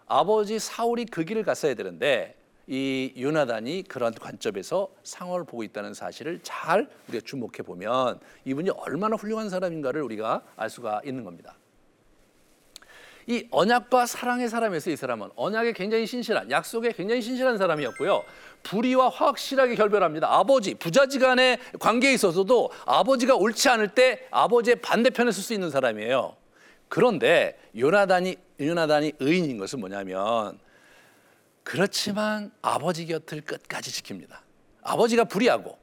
아버지 0.06 0.60
사울이 0.60 1.06
그 1.06 1.24
길을 1.24 1.44
갔어야 1.44 1.76
되는데 1.76 2.36
이 2.68 3.14
요나단이 3.20 3.84
그런 3.88 4.14
관점에서 4.14 4.90
상황을 5.04 5.44
보고 5.46 5.64
있다는 5.64 5.94
사실을 5.94 6.40
잘 6.42 6.90
우리가 7.08 7.24
주목해 7.26 7.58
보면 7.64 8.20
이분이 8.46 8.72
얼마나 8.72 9.16
훌륭한 9.16 9.50
사람인가를 9.50 10.02
우리가 10.02 10.42
알 10.56 10.70
수가 10.70 11.02
있는 11.06 11.24
겁니다. 11.24 11.56
이 13.28 13.48
언약과 13.50 14.06
사랑의 14.06 14.50
사람에서 14.50 14.92
이 14.92 14.96
사람은 14.96 15.30
언약에 15.36 15.74
굉장히 15.74 16.06
신실한 16.06 16.52
약속에 16.52 16.92
굉장히 16.92 17.22
신실한 17.22 17.58
사람이었고요. 17.58 18.24
불의와 18.62 19.10
확실하게 19.10 19.76
결별합니다. 19.76 20.32
아버지 20.32 20.76
부자지간의 20.76 21.58
관계에 21.80 22.14
있어서도 22.14 22.72
아버지가 22.86 23.36
옳지 23.36 23.70
않을 23.70 23.90
때 23.90 24.28
아버지의 24.30 24.78
반대편에 24.78 25.32
설 25.32 25.44
수 25.44 25.54
있는 25.54 25.70
사람이에요. 25.72 26.36
그런데 26.88 27.58
요나단이 27.78 28.36
요나단이 28.60 29.14
의인인 29.20 29.58
것은 29.58 29.80
뭐냐면 29.80 30.60
그렇지만 31.66 32.52
아버지 32.62 33.08
곁을 33.08 33.42
끝까지 33.42 33.92
지킵니다. 33.92 34.38
아버지가 34.84 35.24
불의하고 35.24 35.78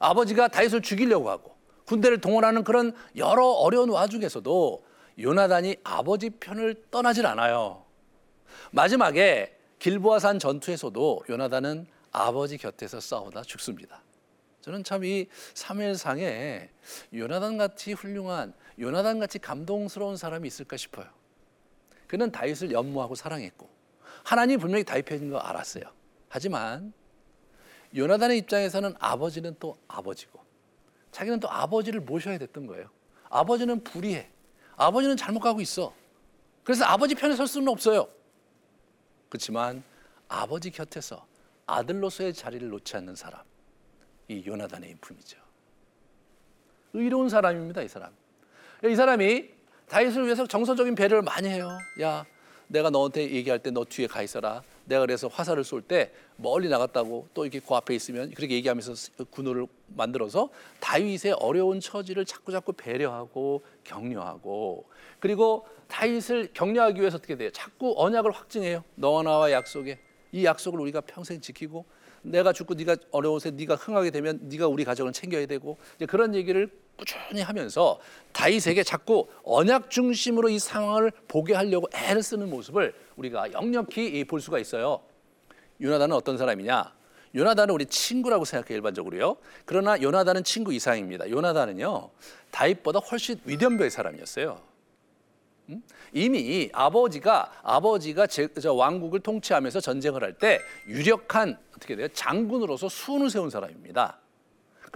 아버지가 0.00 0.48
다윗을 0.48 0.82
죽이려고 0.82 1.30
하고 1.30 1.56
군대를 1.86 2.20
동원하는 2.20 2.64
그런 2.64 2.92
여러 3.14 3.46
어려운 3.46 3.88
와중에서도 3.88 4.84
요나단이 5.20 5.76
아버지 5.84 6.30
편을 6.30 6.86
떠나질 6.90 7.24
않아요. 7.24 7.84
마지막에 8.72 9.56
길보아산 9.78 10.40
전투에서도 10.40 11.24
요나단은 11.30 11.86
아버지 12.10 12.58
곁에서 12.58 12.98
싸우다 12.98 13.42
죽습니다. 13.42 14.02
저는 14.60 14.82
참 14.82 15.04
이 15.04 15.28
사무엘상에 15.54 16.68
요나단 17.14 17.58
같이 17.58 17.92
훌륭한 17.92 18.52
요나단 18.80 19.20
같이 19.20 19.38
감동스러운 19.38 20.16
사람이 20.16 20.48
있을까 20.48 20.76
싶어요. 20.76 21.06
그는 22.08 22.32
다윗을 22.32 22.72
연모하고 22.72 23.14
사랑했고 23.14 23.75
하나님 24.26 24.58
분명히 24.58 24.82
다윗 24.82 25.04
편인 25.04 25.30
거 25.30 25.38
알았어요. 25.38 25.84
하지만 26.28 26.92
요나단의 27.94 28.38
입장에서는 28.38 28.94
아버지는 28.98 29.54
또 29.60 29.78
아버지고 29.86 30.40
자기는 31.12 31.38
또 31.38 31.48
아버지를 31.48 32.00
모셔야 32.00 32.36
됐던 32.36 32.66
거예요. 32.66 32.90
아버지는 33.30 33.84
불의해. 33.84 34.28
아버지는 34.76 35.16
잘못 35.16 35.38
가고 35.38 35.60
있어. 35.60 35.94
그래서 36.64 36.84
아버지 36.86 37.14
편에 37.14 37.36
설 37.36 37.46
수는 37.46 37.68
없어요. 37.68 38.08
그렇지만 39.28 39.84
아버지 40.26 40.72
곁에서 40.72 41.24
아들로서의 41.66 42.34
자리를 42.34 42.68
놓지 42.68 42.96
않는 42.96 43.14
사람, 43.14 43.40
이 44.26 44.44
요나단의 44.44 44.90
인품이죠. 44.90 45.38
의로운 46.94 47.28
사람입니다, 47.28 47.82
이 47.82 47.88
사람. 47.88 48.12
이 48.84 48.96
사람이 48.96 49.50
다윗을 49.88 50.24
위해서 50.24 50.48
정서적인 50.48 50.96
배려를 50.96 51.22
많이 51.22 51.48
해요. 51.48 51.78
야, 52.00 52.26
내가 52.68 52.90
너한테 52.90 53.30
얘기할 53.30 53.58
때 53.60 53.70
너 53.70 53.84
뒤에 53.84 54.06
가 54.06 54.22
있어라. 54.22 54.62
내가 54.86 55.00
그래서 55.02 55.28
화살을 55.28 55.64
쏠 55.64 55.82
때 55.82 56.12
멀리 56.36 56.68
나갔다고 56.68 57.28
또 57.34 57.44
이렇게 57.44 57.60
그 57.60 57.74
앞에 57.74 57.94
있으면 57.94 58.30
그렇게 58.30 58.54
얘기하면서 58.54 59.24
군호를 59.30 59.66
만들어서 59.88 60.50
다윗의 60.80 61.32
어려운 61.40 61.80
처지를 61.80 62.24
자꾸 62.24 62.52
자꾸 62.52 62.72
배려하고 62.72 63.62
격려하고 63.84 64.84
그리고 65.20 65.66
다윗을 65.88 66.50
격려하기 66.52 67.00
위해서 67.00 67.16
어떻게 67.16 67.36
돼요? 67.36 67.50
자꾸 67.50 67.94
언약을 67.96 68.30
확증해요. 68.32 68.84
너와 68.94 69.22
나와 69.22 69.50
약속에 69.50 69.98
이 70.32 70.44
약속을 70.44 70.80
우리가 70.80 71.00
평생 71.02 71.40
지키고 71.40 71.84
내가 72.22 72.52
죽고 72.52 72.74
네가 72.74 72.96
어려워서 73.12 73.50
네가 73.50 73.76
흥하게 73.76 74.10
되면 74.10 74.40
네가 74.42 74.66
우리 74.66 74.84
가정을 74.84 75.12
챙겨야 75.12 75.46
되고 75.46 75.78
이제 75.96 76.06
그런 76.06 76.34
얘기를 76.34 76.70
꾸준히 76.96 77.42
하면서 77.42 77.98
다윗에게 78.32 78.82
자꾸 78.82 79.28
언약 79.44 79.90
중심으로 79.90 80.48
이 80.48 80.58
상황을 80.58 81.12
보게 81.28 81.54
하려고 81.54 81.88
애를 81.94 82.22
쓰는 82.22 82.50
모습을 82.50 82.94
우리가 83.16 83.52
역력히 83.52 84.24
볼 84.24 84.40
수가 84.40 84.58
있어요. 84.58 85.00
요나단은 85.80 86.16
어떤 86.16 86.38
사람이냐? 86.38 86.94
요나단은 87.34 87.74
우리 87.74 87.84
친구라고 87.86 88.44
생각해 88.44 88.74
일반적으로요. 88.74 89.36
그러나 89.66 90.00
요나단은 90.00 90.42
친구 90.44 90.72
이상입니다. 90.72 91.28
요나단은요 91.28 92.10
다윗보다 92.50 93.00
훨씬 93.00 93.38
위대한 93.44 93.90
사람이었어요. 93.90 94.60
음? 95.68 95.82
이미 96.12 96.70
아버지가 96.72 97.60
아버지가 97.62 98.26
제, 98.28 98.48
저 98.60 98.72
왕국을 98.72 99.20
통치하면서 99.20 99.80
전쟁을 99.80 100.22
할 100.22 100.32
때 100.38 100.60
유력한 100.86 101.58
어떻게 101.76 101.96
돼요 101.96 102.08
장군으로서 102.08 102.88
수훈을 102.88 103.28
세운 103.30 103.50
사람입니다. 103.50 104.18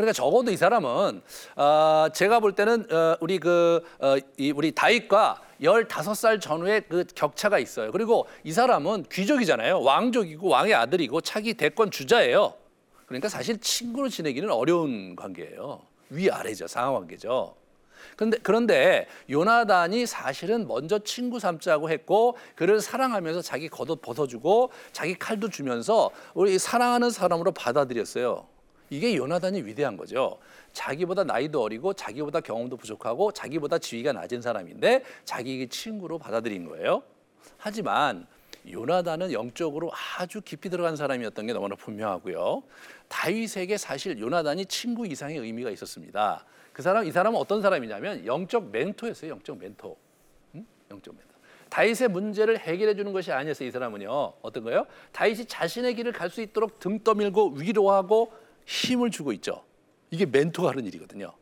그러니까 0.01 0.13
적어도 0.13 0.51
이 0.51 0.57
사람은 0.57 1.23
어, 1.57 2.07
제가 2.13 2.41
볼 2.41 2.53
때는 2.53 2.87
어, 2.91 3.17
우리 3.21 3.39
그 3.39 3.85
어, 4.01 4.17
이 4.37 4.51
우리 4.51 4.73
다윗과 4.73 5.43
15살 5.61 6.41
전후에 6.41 6.81
그 6.81 7.05
격차가 7.15 7.59
있어요. 7.59 7.93
그리고 7.93 8.27
이 8.45 8.53
사람은 8.53 9.05
귀족이잖아요. 9.13 9.83
왕족이고 9.83 10.49
왕의 10.49 10.75
아들이고 10.75 11.21
차기 11.21 11.55
대권 11.55 11.91
주자예요. 11.91 12.55
그러니까 13.07 13.29
사실 13.29 13.59
친구로 13.61 14.09
지내기는 14.09 14.51
어려운 14.51 15.17
관계예요. 15.17 15.83
위아래죠. 16.09 16.67
상하 16.67 16.93
관계죠. 16.93 17.55
그런데 18.17 18.39
그런데 18.43 19.07
요나단이 19.29 20.07
사실은 20.07 20.67
먼저 20.67 20.99
친구 21.01 21.39
삼자고 21.39 21.91
했고 21.91 22.37
그를 22.55 22.81
사랑하면서 22.81 23.43
자기 23.43 23.69
겉옷 23.69 24.01
벗어주고 24.01 24.71
자기 24.93 25.15
칼도 25.15 25.51
주면서 25.51 26.11
우리 26.33 26.59
사랑하는 26.59 27.11
사람으로 27.11 27.53
받아들였어요. 27.53 28.47
이게 28.91 29.17
요나단이 29.17 29.63
위대한 29.63 29.97
거죠. 29.97 30.39
자기보다 30.73 31.25
나이도 31.25 31.63
어리고 31.63 31.93
자기보다 31.95 32.41
경험도 32.41 32.77
부족하고 32.77 33.33
자기보다 33.33 33.79
지위가 33.79 34.13
낮은 34.13 34.43
사람인데 34.43 35.05
자기 35.25 35.67
친구로 35.69 36.19
받아들인 36.19 36.69
거예요. 36.69 37.03
하지만 37.57 38.27
요나단은 38.69 39.33
영적으로 39.33 39.91
아주 40.19 40.41
깊이 40.43 40.69
들어간 40.69 40.97
사람이었던 40.97 41.47
게 41.47 41.53
너무나 41.53 41.77
분명하고요. 41.77 42.63
다윗에게 43.09 43.77
사실 43.79 44.19
요나단이 44.19 44.67
친구 44.67 45.07
이상의 45.07 45.39
의미가 45.39 45.71
있었습니다. 45.71 46.45
그 46.73 46.83
사람 46.83 47.07
이 47.07 47.13
사람은 47.13 47.39
어떤 47.39 47.63
사람이냐면 47.63 48.27
영적 48.27 48.71
멘토였어요. 48.71 49.31
영적 49.31 49.59
멘토. 49.59 49.97
응? 50.57 50.67
영적 50.91 51.15
멘토. 51.15 51.31
다윗의 51.69 52.09
문제를 52.09 52.59
해결해 52.59 52.97
주는 52.97 53.13
것이 53.13 53.31
아니었어요. 53.31 53.69
이 53.69 53.71
사람은요. 53.71 54.33
어떤 54.43 54.65
거요? 54.65 54.87
다윗이 55.13 55.47
자신의 55.47 55.95
길을 55.95 56.13
갈 56.13 56.29
수 56.29 56.43
있도록 56.43 56.81
등 56.81 56.99
떠밀고 56.99 57.53
위로하고 57.57 58.33
힘을 58.71 59.11
주고 59.11 59.33
있죠. 59.33 59.65
이게 60.11 60.25
멘토가 60.27 60.71
하는 60.71 60.87
일이거든요. 60.87 61.33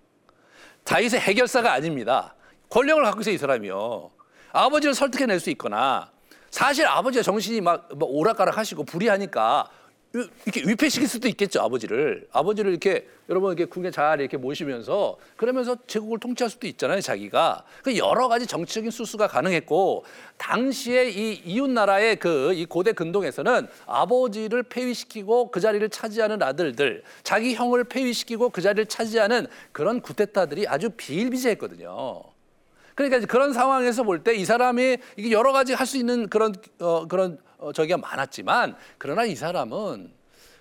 다윗의 0.85 1.21
해결사가 1.21 1.71
아닙니다. 1.71 2.35
권력을 2.71 3.03
갖고 3.05 3.21
있어요, 3.21 3.35
이 3.35 3.39
사람이요. 3.39 4.11
아버지를 4.53 4.95
설득해낼 4.95 5.39
수 5.39 5.51
있거나 5.51 6.11
사실 6.51 6.87
아버지가 6.87 7.23
정신이 7.23 7.61
막, 7.61 7.87
막 7.99 8.09
오락가락 8.09 8.57
하시고 8.57 8.85
불의하니까 8.85 9.69
이렇게 10.45 10.69
위패시킬 10.69 11.09
수도 11.09 11.29
있겠죠 11.29 11.61
아버지를 11.63 12.27
아버지를 12.33 12.71
이렇게 12.73 13.07
여러분 13.29 13.53
이렇게 13.53 13.67
궁에 13.67 13.91
잘 13.91 14.21
이렇게 14.21 14.37
모시면서 14.37 15.17
그러면서 15.37 15.77
제국을 15.87 16.19
통치할 16.19 16.51
수도 16.51 16.67
있잖아요 16.67 17.01
자기가 17.01 17.65
그 17.83 17.97
여러 17.97 18.29
가지 18.29 18.47
정치적인 18.47 18.91
수수가 18.91 19.29
가능했고 19.29 20.05
당시에 20.37 21.11
이 21.11 21.33
이웃 21.45 21.69
나라의 21.71 22.17
그 22.17 22.49
이 22.59 22.67
고대 22.67 22.93
근동에서는 22.93 23.69
아버지를 23.87 24.65
폐위시키고 24.65 25.51
그 25.51 25.61
자리를 25.61 25.89
차지하는 25.91 26.43
아들들 26.43 27.03
자기 27.23 27.55
형을 27.55 27.85
폐위시키고 27.85 28.51
그 28.51 28.61
자리를 28.61 28.87
차지하는 28.87 29.47
그런 29.73 30.01
구테타들이 30.01 30.67
아주 30.67 30.91
비일비재했거든요. 30.91 32.23
그러니까 32.99 33.25
그런 33.27 33.53
상황에서 33.53 34.03
볼 34.03 34.25
때 34.25 34.35
이 34.35 34.45
사람이 34.45 34.99
이게 35.17 35.31
여러 35.31 35.53
가지 35.53 35.73
할 35.73 35.87
수 35.87 35.97
있는 35.97 36.29
그런 36.29 36.53
어, 36.81 37.07
그런 37.07 37.39
어, 37.59 37.73
저기가 37.73 37.97
많았지만 37.99 38.77
그러나 38.99 39.25
이 39.25 39.35
사람은 39.37 40.13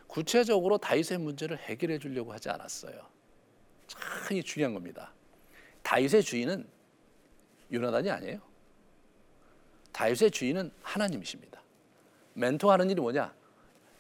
구체적으로 0.08 0.78
다윗의 0.78 1.18
문제를 1.18 1.58
해결해 1.58 1.98
주려고 2.00 2.32
하지 2.32 2.50
않았어요. 2.50 2.94
참 3.88 4.42
중요한 4.44 4.74
겁니다. 4.74 5.12
다윗의 5.84 6.24
주인은 6.24 6.68
요나단이 7.74 8.10
아니에요. 8.10 8.40
다윗의 9.92 10.32
주인은 10.32 10.72
하나님이십니다. 10.82 11.62
멘토하는 12.34 12.90
일이 12.90 13.02
뭐냐? 13.02 13.34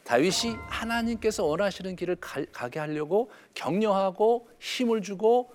다윗이 0.04 0.56
하나님께서 0.69 1.43
원하시는 1.43 1.95
길을 1.95 2.17
가, 2.17 2.69
게 2.69 2.80
하려고 2.80 3.32
격려하고 3.54 4.47
힘을 4.60 5.02
주고 5.02 5.52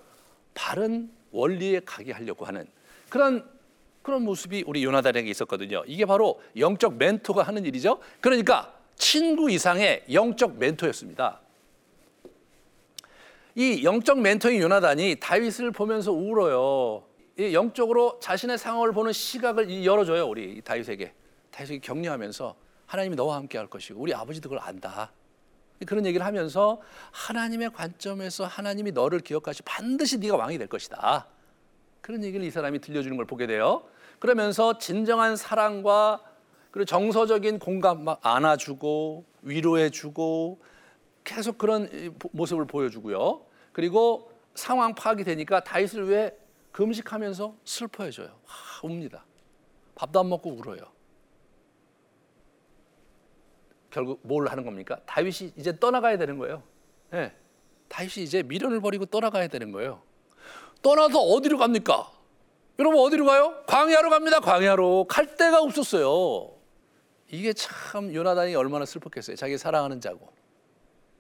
바른 0.53 1.11
원리에 1.33 1.81
가게 1.81 2.13
하려고 2.13 2.45
하는 2.45 2.67
그런 3.09 3.51
그런 4.03 4.23
모습이 4.23 4.65
우리 4.67 4.85
요나단에게 4.85 5.31
있었거든요. 5.31 5.83
이게 5.87 6.05
바로 6.05 6.41
영적 6.57 6.97
멘토가 6.97 7.43
하는 7.43 7.65
일이죠. 7.65 8.01
그러니까 8.21 8.75
친구 8.97 9.51
이상의 9.51 10.05
영적 10.13 10.59
멘토였습니다. 10.59 11.41
이 13.55 13.85
영적 13.85 14.21
멘토인 14.21 14.61
요나단이 14.61 15.17
다윗을 15.21 15.71
보면서 15.71 16.13
울어요. 16.13 17.05
영적으로 17.39 18.19
자신의 18.21 18.59
상황을 18.59 18.93
보는 18.93 19.13
시각을 19.13 19.85
열어줘요. 19.85 20.27
우리 20.27 20.61
다윗에게. 20.63 21.13
다윗에게 21.51 21.81
격려하면서 21.81 22.57
하나님이 22.87 23.17
너와 23.17 23.37
함께 23.37 23.59
할 23.59 23.67
것이고 23.69 24.01
우리 24.01 24.15
아버지도 24.15 24.49
그걸 24.49 24.65
안다. 24.65 25.13
그런 25.85 26.07
얘기를 26.07 26.25
하면서 26.25 26.81
하나님의 27.11 27.73
관점에서 27.73 28.45
하나님이 28.45 28.93
너를 28.93 29.21
기억하시 29.21 29.63
반드시 29.63 30.19
네가 30.19 30.37
왕이 30.37 30.59
될 30.59 30.69
것이다. 30.69 31.27
그런 32.01 32.25
얘기를 32.25 32.45
이 32.45 32.51
사람이 32.51 32.81
들려주는 32.81 33.17
걸 33.17 33.27
보게 33.27 33.47
돼요. 33.47 33.85
그러면서 34.19 34.79
진정한 34.79 35.37
사랑과 35.37 36.23
그리고 36.71 36.87
정서적인 36.87 37.59
공감 37.59 38.05
막 38.05 38.19
안아주고 38.23 39.25
위로해주고 39.43 40.63
계속 41.25 41.59
그런 41.59 42.17
모습을 42.33 42.67
보여주고요. 42.67 43.45
그리고 43.73 44.33
상황 44.55 44.95
파악이 44.95 45.25
되니까 45.25 45.63
다윗을 45.65 46.09
왜 46.09 46.37
금식하면서 46.73 47.57
슬퍼해줘요. 47.65 48.29
와, 48.29 48.55
웁니다. 48.83 49.25
밥도 49.95 50.21
안 50.21 50.29
먹고 50.29 50.51
울어요. 50.51 50.92
결국 53.93 54.21
뭘 54.23 54.49
하는 54.49 54.65
겁니까? 54.65 54.99
다윗이 55.07 55.53
이제 55.57 55.79
떠나가야 55.79 56.17
되는 56.17 56.39
거예요. 56.39 56.63
네. 57.11 57.33
다윗이 57.89 58.25
이제 58.25 58.43
미련을 58.43 58.81
버리고 58.81 59.05
떠나가야 59.05 59.49
되는 59.49 59.71
거예요. 59.71 60.01
떠나서 60.81 61.21
어디로 61.21 61.59
갑니까? 61.59 62.11
여러분 62.79 62.99
어디로 63.01 63.27
가요? 63.27 63.63
광야로 63.67 64.09
갑니다. 64.09 64.41
광야로 64.41 65.05
갈 65.05 65.37
데가 65.37 65.61
없었어요. 65.61 66.51
이게 67.29 67.53
참 67.53 68.13
요나단이 68.13 68.55
얼마나 68.55 68.87
슬펐겠어요. 68.87 69.37
자기 69.37 69.59
사랑하는 69.59 70.01
자고. 70.01 70.33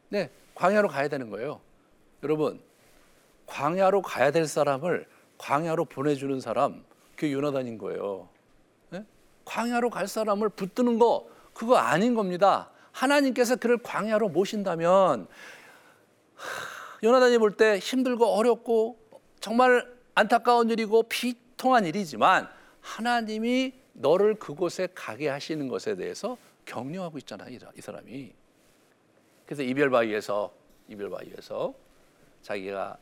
네, 0.09 0.31
광야로 0.55 0.89
가야 0.89 1.09
되는 1.09 1.29
거예요. 1.29 1.61
여러분 2.23 2.61
광야로 3.47 4.01
가야 4.01 4.31
될 4.31 4.47
사람을 4.47 5.07
광야로 5.37 5.85
보내주는 5.85 6.41
사람 6.41 6.85
그 7.17 7.31
요나단인 7.31 7.77
거예요. 7.77 8.29
네? 8.89 9.05
광야로 9.45 9.91
갈 9.91 10.09
사람을 10.09 10.49
붙드는 10.49 10.99
거 10.99 11.27
그거 11.53 11.77
아닌 11.77 12.15
겁니다. 12.15 12.71
하나님께서 12.93 13.57
그를 13.57 13.79
광야로 13.79 14.29
모신다면 14.29 15.27
요나단이 17.03 17.39
볼 17.39 17.57
때 17.57 17.79
힘들고 17.79 18.27
어렵고 18.27 18.99
정말 19.41 19.91
안타까운 20.15 20.71
일이고 20.71 21.05
비통한 21.05 21.85
일이지만 21.87 22.49
하나님이 22.81 23.75
너를 23.95 24.35
그곳에 24.35 24.89
가게 24.95 25.29
하시는 25.29 25.69
것에 25.69 25.97
대해서 25.97 26.37
격려하고 26.65 27.19
있잖아 27.19 27.47
이 27.49 27.59
사람이. 27.81 28.33
그래서 29.47 29.63
이별 29.63 29.91
바위에서 29.91 30.53
이별 30.89 31.11
바위에서 31.11 31.75
자기가 32.43 32.97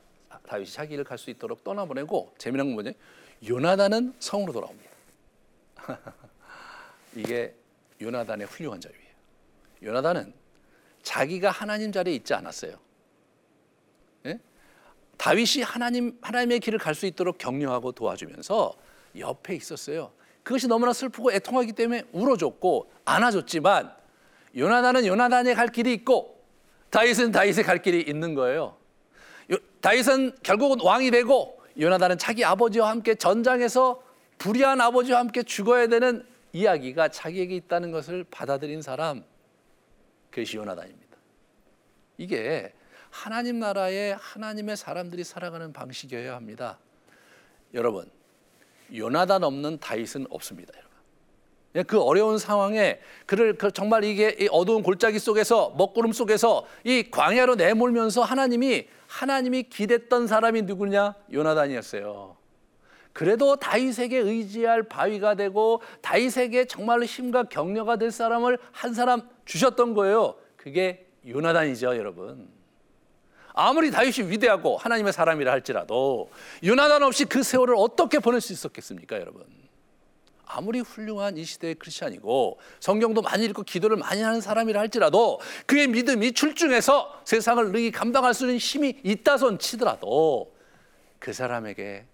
다윗이 0.46 0.70
자기를 0.70 1.04
갈 1.04 1.18
수 1.18 1.30
있도록 1.30 1.64
떠나보내고 1.64 2.34
재미난 2.38 2.66
건 2.68 2.74
뭐냐? 2.74 2.92
요나단은 3.46 4.14
성으로 4.18 4.52
돌아옵니다. 4.52 4.90
이게 7.16 7.54
요나단의 8.00 8.46
훌륭한 8.46 8.80
자리예요. 8.80 9.10
요나단은 9.82 10.32
자기가 11.02 11.50
하나님 11.50 11.92
자리에 11.92 12.14
있지 12.14 12.34
않았어요. 12.34 12.76
예? 14.26 14.38
다윗이 15.16 15.62
하나님 15.64 16.18
하나님의 16.20 16.60
길을 16.60 16.78
갈 16.78 16.94
수 16.94 17.06
있도록 17.06 17.38
격려하고 17.38 17.92
도와주면서 17.92 18.74
옆에 19.18 19.54
있었어요. 19.54 20.12
그것이 20.42 20.68
너무나 20.68 20.92
슬프고 20.92 21.32
애통하기 21.32 21.72
때문에 21.72 22.04
울어줬고 22.12 22.90
안아줬지만 23.04 23.94
요나단은 24.56 25.06
요나단의 25.06 25.54
갈 25.54 25.68
길이 25.68 25.92
있고 25.94 26.42
다윗은 26.90 27.32
다윗의 27.32 27.64
갈 27.64 27.82
길이 27.82 28.00
있는 28.00 28.34
거예요. 28.34 28.76
다윗은 29.80 30.36
결국은 30.42 30.78
왕이 30.82 31.10
되고 31.10 31.60
요나단은 31.78 32.18
자기 32.18 32.44
아버지와 32.44 32.90
함께 32.90 33.14
전장에서 33.14 34.02
불의한 34.38 34.80
아버지와 34.80 35.20
함께 35.20 35.42
죽어야 35.42 35.86
되는 35.86 36.26
이야기가 36.52 37.08
자기에게 37.08 37.54
있다는 37.56 37.92
것을 37.92 38.24
받아들인 38.24 38.82
사람 38.82 39.24
그것이 40.30 40.56
요나단입니다. 40.56 41.16
이게 42.18 42.72
하나님 43.10 43.58
나라에 43.58 44.12
하나님의 44.12 44.76
사람들이 44.76 45.24
살아가는 45.24 45.72
방식이어야 45.72 46.34
합니다. 46.34 46.78
여러분, 47.74 48.10
요나단 48.94 49.42
없는 49.44 49.78
다윗은 49.78 50.26
없습니다. 50.30 50.72
여러분. 50.76 50.90
예, 51.76 51.82
그 51.84 52.00
어려운 52.00 52.38
상황에 52.38 53.00
그를 53.26 53.56
그 53.56 53.70
정말 53.70 54.02
이게 54.02 54.48
어두운 54.50 54.82
골짜기 54.82 55.18
속에서 55.18 55.70
먹구름 55.76 56.12
속에서 56.12 56.66
이 56.82 57.10
광야로 57.10 57.54
내몰면서 57.54 58.22
하나님이 58.22 58.88
하나님이 59.06 59.64
기댔던 59.64 60.26
사람이 60.26 60.62
누구냐? 60.62 61.14
요나단이었어요. 61.32 62.36
그래도 63.12 63.56
다윗에게 63.56 64.18
의지할 64.18 64.84
바위가 64.84 65.34
되고 65.34 65.82
다윗에게 66.00 66.66
정말로 66.66 67.04
힘과 67.04 67.44
격려가 67.44 67.96
될 67.96 68.10
사람을 68.10 68.58
한 68.72 68.94
사람 68.94 69.28
주셨던 69.44 69.94
거예요. 69.94 70.36
그게 70.56 71.06
요나단이죠, 71.26 71.96
여러분. 71.96 72.48
아무리 73.52 73.90
다윗이 73.90 74.30
위대하고 74.30 74.76
하나님의 74.76 75.12
사람이라 75.12 75.50
할지라도 75.50 76.30
요나단 76.64 77.02
없이 77.02 77.24
그 77.24 77.42
세월을 77.42 77.74
어떻게 77.76 78.18
보낼 78.18 78.40
수 78.40 78.52
있었겠습니까, 78.52 79.18
여러분? 79.18 79.44
아무리 80.52 80.80
훌륭한 80.80 81.36
이 81.36 81.44
시대의 81.44 81.76
크리스천이고 81.76 82.58
성경도 82.80 83.22
많이 83.22 83.44
읽고 83.44 83.62
기도를 83.62 83.96
많이 83.96 84.20
하는 84.20 84.40
사람이라 84.40 84.80
할지라도 84.80 85.40
그의 85.66 85.86
믿음이 85.86 86.32
출중해서 86.32 87.22
세상을 87.24 87.70
능히 87.70 87.92
감당할 87.92 88.34
수 88.34 88.44
있는 88.44 88.58
힘이 88.58 88.98
있다손 89.04 89.58
치더라도 89.58 90.52
그 91.20 91.32
사람에게 91.32 92.06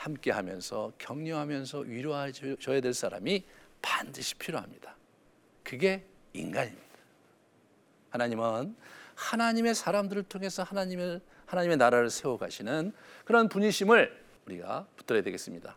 함께 0.00 0.30
하면서 0.30 0.92
격려하면서 0.96 1.80
위로해 1.80 2.32
줘야 2.32 2.80
될 2.80 2.94
사람이 2.94 3.44
반드시 3.82 4.34
필요합니다. 4.34 4.96
그게 5.62 6.06
인간입니다. 6.32 6.82
하나님은 8.08 8.74
하나님의 9.14 9.74
사람들을 9.74 10.22
통해서 10.22 10.62
하나님의 10.62 11.20
하나님의 11.44 11.76
나라를 11.76 12.08
세워 12.08 12.38
가시는 12.38 12.94
그런 13.26 13.50
분이심을 13.50 14.24
우리가 14.46 14.86
붙들어야 14.96 15.22
되겠습니다. 15.22 15.76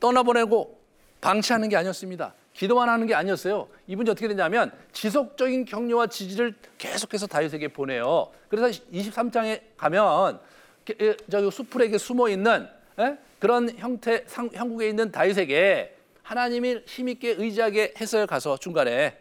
떠나보내고 0.00 0.78
방치하는 1.22 1.70
게 1.70 1.76
아니었습니다. 1.76 2.34
기도만 2.52 2.90
하는 2.90 3.06
게 3.06 3.14
아니었어요. 3.14 3.70
이분이 3.86 4.10
어떻게 4.10 4.28
되냐면 4.28 4.70
지속적인 4.92 5.64
격려와 5.64 6.08
지지를 6.08 6.54
계속해서 6.76 7.26
다윗에게 7.26 7.68
보내요. 7.68 8.30
그래서 8.50 8.82
23장에 8.92 9.62
가면 9.78 10.40
저기 11.30 11.50
수풀에게 11.50 11.96
숨어 11.96 12.28
있는 12.28 12.68
그런 13.38 13.70
형태 13.78 14.24
형국에 14.28 14.88
있는 14.88 15.12
다윗에게 15.12 15.96
하나님이 16.22 16.80
힘있게 16.86 17.36
의지하게 17.38 17.94
해서 18.00 18.26
가서 18.26 18.56
중간에 18.56 19.16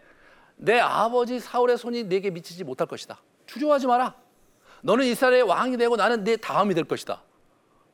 내 0.58 0.80
아버지 0.80 1.39
사울의 1.39 1.78
손이 1.78 2.06
내게 2.06 2.30
미치지 2.30 2.63
못할 2.63 2.88
것이다. 2.88 3.21
두려워하지 3.45 3.88
마라. 3.88 4.15
너는 4.82 5.06
이스라엘의 5.06 5.43
왕이 5.43 5.78
되고 5.78 5.95
나는 5.95 6.23
내 6.23 6.38
다음이 6.38 6.73
될 6.73 6.86
것이다. 6.86 7.21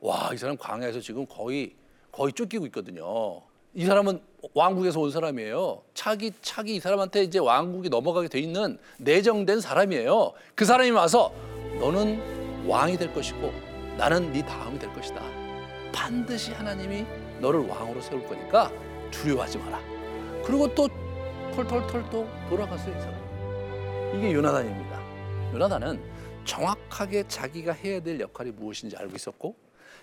와, 0.00 0.30
이 0.32 0.36
사람 0.36 0.56
광야에서 0.56 1.00
지금 1.00 1.26
거의 1.26 1.74
거의 2.10 2.32
쫓기고 2.32 2.66
있거든요. 2.66 3.42
이 3.74 3.84
사람은 3.86 4.20
왕국에서 4.54 5.00
온 5.00 5.10
사람이에요. 5.10 5.82
차기 5.94 6.32
차기 6.42 6.74
이 6.74 6.80
사람한테 6.80 7.22
이제 7.22 7.38
왕국이 7.38 7.88
넘어가게 7.88 8.28
돼 8.28 8.38
있는 8.38 8.78
내정된 8.98 9.60
사람이에요. 9.60 10.32
그 10.54 10.64
사람이 10.64 10.90
와서 10.90 11.32
너는 11.80 12.68
왕이 12.68 12.98
될 12.98 13.12
것이고 13.14 13.52
나는 13.96 14.32
네 14.32 14.44
다음이 14.44 14.78
될 14.78 14.92
것이다. 14.92 15.41
반드시 15.92 16.52
하나님이 16.52 17.04
너를 17.40 17.60
왕으로 17.60 18.00
세울 18.00 18.26
거니까 18.26 18.70
두려워하지 19.10 19.58
마라. 19.58 19.80
그리고 20.44 20.72
또 20.74 20.88
털털털 21.54 22.10
또 22.10 22.28
돌아갔어요, 22.48 22.96
이 22.96 23.00
사람. 23.00 24.12
이게 24.16 24.32
요나단입니다. 24.32 25.00
요나단은 25.52 26.02
정확하게 26.44 27.28
자기가 27.28 27.72
해야 27.72 28.00
될 28.00 28.18
역할이 28.20 28.50
무엇인지 28.52 28.96
알고 28.96 29.14
있었고 29.14 29.54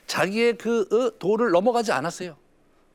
자기의 0.08 0.58
그 0.58 0.82
어, 0.92 1.18
도를 1.20 1.52
넘어가지 1.52 1.92
않았어요. 1.92 2.38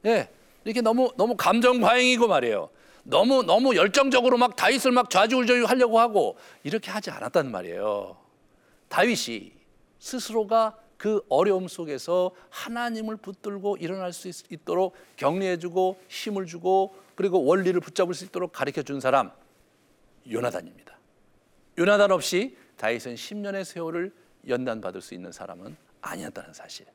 예. 0.06 0.28
이렇게 0.64 0.80
너무 0.80 1.12
너무 1.16 1.36
감정 1.36 1.80
과잉이고 1.80 2.26
말이에요. 2.26 2.70
너무 3.02 3.42
너무 3.42 3.76
열정적으로 3.76 4.38
막 4.38 4.56
다윗을 4.56 4.92
막 4.92 5.10
좌지우지 5.10 5.64
하려고 5.64 6.00
하고 6.00 6.36
이렇게 6.62 6.90
하지 6.90 7.10
않았단 7.10 7.50
말이에요. 7.50 8.16
다윗이 8.88 9.52
스스로가 9.98 10.76
그 10.96 11.22
어려움 11.28 11.68
속에서 11.68 12.30
하나님을 12.50 13.16
붙들고 13.16 13.76
일어날 13.78 14.12
수 14.12 14.28
있도록 14.50 14.94
격려해 15.16 15.58
주고 15.58 15.98
힘을 16.08 16.46
주고 16.46 16.94
그리고 17.14 17.44
원리를 17.44 17.78
붙잡을 17.80 18.14
수 18.14 18.24
있도록 18.24 18.52
가르쳐 18.52 18.82
준 18.82 19.00
사람 19.00 19.30
요나단입니다. 20.30 20.96
요나단 21.78 22.10
없이 22.12 22.56
다윗은 22.76 23.14
10년의 23.14 23.64
세월을 23.64 24.12
연단받을 24.48 25.00
수 25.00 25.14
있는 25.14 25.32
사람은 25.32 25.76
아니었다는 26.00 26.52
사실. 26.52 26.86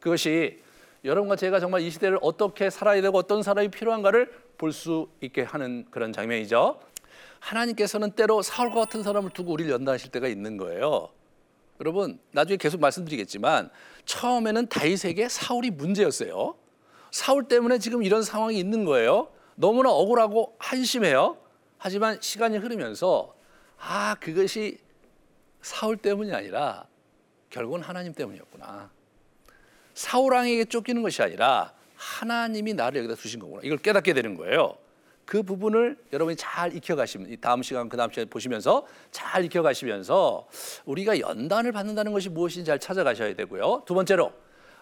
그것이 0.00 0.62
여러분과 1.04 1.36
제가 1.36 1.60
정말 1.60 1.82
이 1.82 1.90
시대를 1.90 2.18
어떻게 2.22 2.70
살아야 2.70 3.00
되고 3.00 3.16
어떤 3.18 3.42
사람이 3.42 3.68
필요한가를 3.68 4.48
볼 4.58 4.72
수 4.72 5.08
있게 5.20 5.42
하는 5.42 5.86
그런 5.90 6.12
장면이죠. 6.12 6.80
하나님께서는 7.38 8.10
때로 8.12 8.42
사울과 8.42 8.80
같은 8.80 9.04
사람을 9.04 9.30
두고 9.30 9.52
우리를 9.52 9.70
연단하실 9.70 10.10
때가 10.10 10.26
있는 10.26 10.56
거예요. 10.56 11.10
여러분 11.80 12.18
나중에 12.32 12.56
계속 12.56 12.80
말씀드리겠지만 12.80 13.70
처음에는 14.04 14.68
다윗에게 14.68 15.28
사울이 15.28 15.70
문제였어요. 15.70 16.56
사울 17.10 17.44
때문에 17.44 17.78
지금 17.78 18.02
이런 18.02 18.22
상황이 18.22 18.58
있는 18.58 18.84
거예요. 18.84 19.30
너무나 19.54 19.90
억울하고 19.90 20.56
한심해요. 20.58 21.38
하지만 21.78 22.20
시간이 22.20 22.58
흐르면서 22.58 23.34
아 23.78 24.16
그것이 24.20 24.78
사울 25.62 25.96
때문이 25.96 26.32
아니라 26.32 26.86
결국은 27.50 27.82
하나님 27.82 28.12
때문이었구나. 28.12 28.90
사울 29.94 30.34
왕에게 30.34 30.66
쫓기는 30.66 31.02
것이 31.02 31.22
아니라 31.22 31.72
하나님이 31.96 32.74
나를 32.74 32.98
여기다 32.98 33.20
두신 33.20 33.40
거구나. 33.40 33.60
이걸 33.64 33.78
깨닫게 33.78 34.12
되는 34.12 34.36
거예요. 34.36 34.76
그 35.28 35.42
부분을 35.42 35.98
여러분이 36.10 36.38
잘 36.38 36.74
익혀가시면 36.74 37.28
이 37.30 37.36
다음 37.36 37.62
시간 37.62 37.90
그 37.90 37.98
다음 37.98 38.10
시간 38.10 38.26
보시면서 38.30 38.86
잘 39.10 39.44
익혀가시면서 39.44 40.48
우리가 40.86 41.20
연단을 41.20 41.70
받는다는 41.70 42.14
것이 42.14 42.30
무엇인지 42.30 42.64
잘 42.64 42.78
찾아가셔야 42.78 43.34
되고요. 43.34 43.82
두 43.84 43.92
번째로 43.92 44.32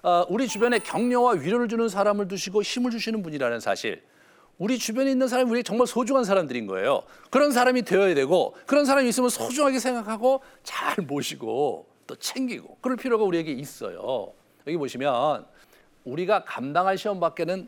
어, 0.04 0.24
우리 0.28 0.46
주변에 0.46 0.78
격려와 0.78 1.32
위로를 1.32 1.66
주는 1.66 1.88
사람을 1.88 2.28
두시고 2.28 2.62
힘을 2.62 2.92
주시는 2.92 3.24
분이라는 3.24 3.59
사실. 3.59 4.04
우리 4.56 4.78
주변에 4.78 5.11
있는 5.11 5.26
사람이 5.26 5.50
우리 5.50 5.64
정말 5.64 5.88
소중한 5.88 6.22
사람들인 6.22 6.68
거예요. 6.68 7.02
그런 7.30 7.50
사람이 7.50 7.82
되어야 7.82 8.14
되고 8.14 8.54
그런 8.66 8.85
사람이 8.85 9.09
있으면 9.09 9.30
소중하게 9.30 9.80
생각하고 9.80 10.42
잘 10.62 10.94
모시고 11.04 11.88
또 12.06 12.14
챙기고 12.14 12.78
그럴 12.80 12.96
필요가 12.96 13.24
우리에게 13.24 13.50
있어요. 13.50 14.32
여기 14.64 14.76
보시면 14.76 15.44
우리가 16.04 16.44
감당할 16.44 16.96
시험 16.96 17.18
밖에는 17.18 17.66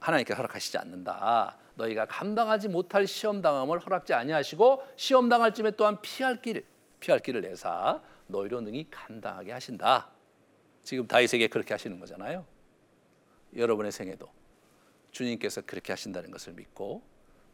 하나님께 0.00 0.34
허락하시지 0.34 0.76
않는다. 0.78 1.56
너희가 1.74 2.06
감당하지 2.06 2.68
못할 2.68 3.06
시험 3.06 3.40
당함을 3.40 3.78
허락지 3.78 4.12
아니하시고 4.12 4.82
시험 4.96 5.28
당할 5.28 5.54
쯤에 5.54 5.72
또한 5.72 6.00
피할 6.02 6.42
길 6.42 6.64
피할 6.98 7.20
길을 7.20 7.42
내사 7.42 8.00
너희로 8.26 8.60
능히 8.60 8.88
감당하게 8.90 9.52
하신다. 9.52 10.10
지금 10.82 11.06
다윗에게 11.06 11.48
그렇게 11.48 11.74
하시는 11.74 11.98
거잖아요. 12.00 12.44
여러분의 13.56 13.92
생애도 13.92 14.28
주님께서 15.10 15.62
그렇게 15.62 15.92
하신다는 15.92 16.30
것을 16.30 16.52
믿고 16.52 17.02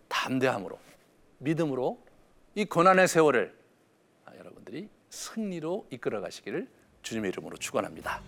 담대함으로 0.09 0.79
믿음으로 1.39 2.03
이 2.55 2.65
고난의 2.65 3.09
세월을 3.09 3.57
여러분들이 4.39 4.89
승리로 5.11 5.87
이끌어 5.91 6.21
가시기를 6.21 6.69
주님의 7.03 7.31
이름으로 7.31 7.57
축원합니다. 7.57 8.21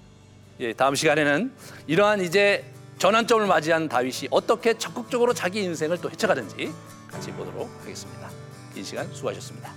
예, 0.60 0.72
다음 0.72 0.94
시간에는 0.94 1.52
이러한 1.86 2.20
이제 2.20 2.64
전환점을 2.98 3.46
맞이한 3.46 3.88
다윗이 3.88 4.28
어떻게 4.30 4.74
적극적으로 4.74 5.32
자기 5.32 5.62
인생을 5.62 5.98
또 5.98 6.10
헤쳐가는지 6.10 6.72
같이 7.08 7.30
보도록 7.30 7.70
하겠습니다. 7.80 8.28
긴 8.74 8.82
시간 8.82 9.06
수고하셨습니다. 9.12 9.72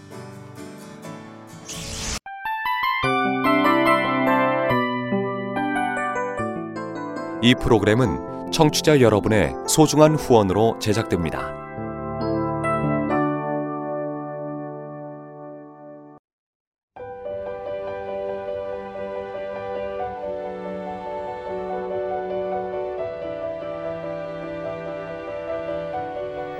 이 7.43 7.55
프로그램은 7.55 8.51
청취자 8.51 9.01
여러분의 9.01 9.53
소중한 9.67 10.15
후원으로 10.15 10.77
제작됩니다. 10.79 11.60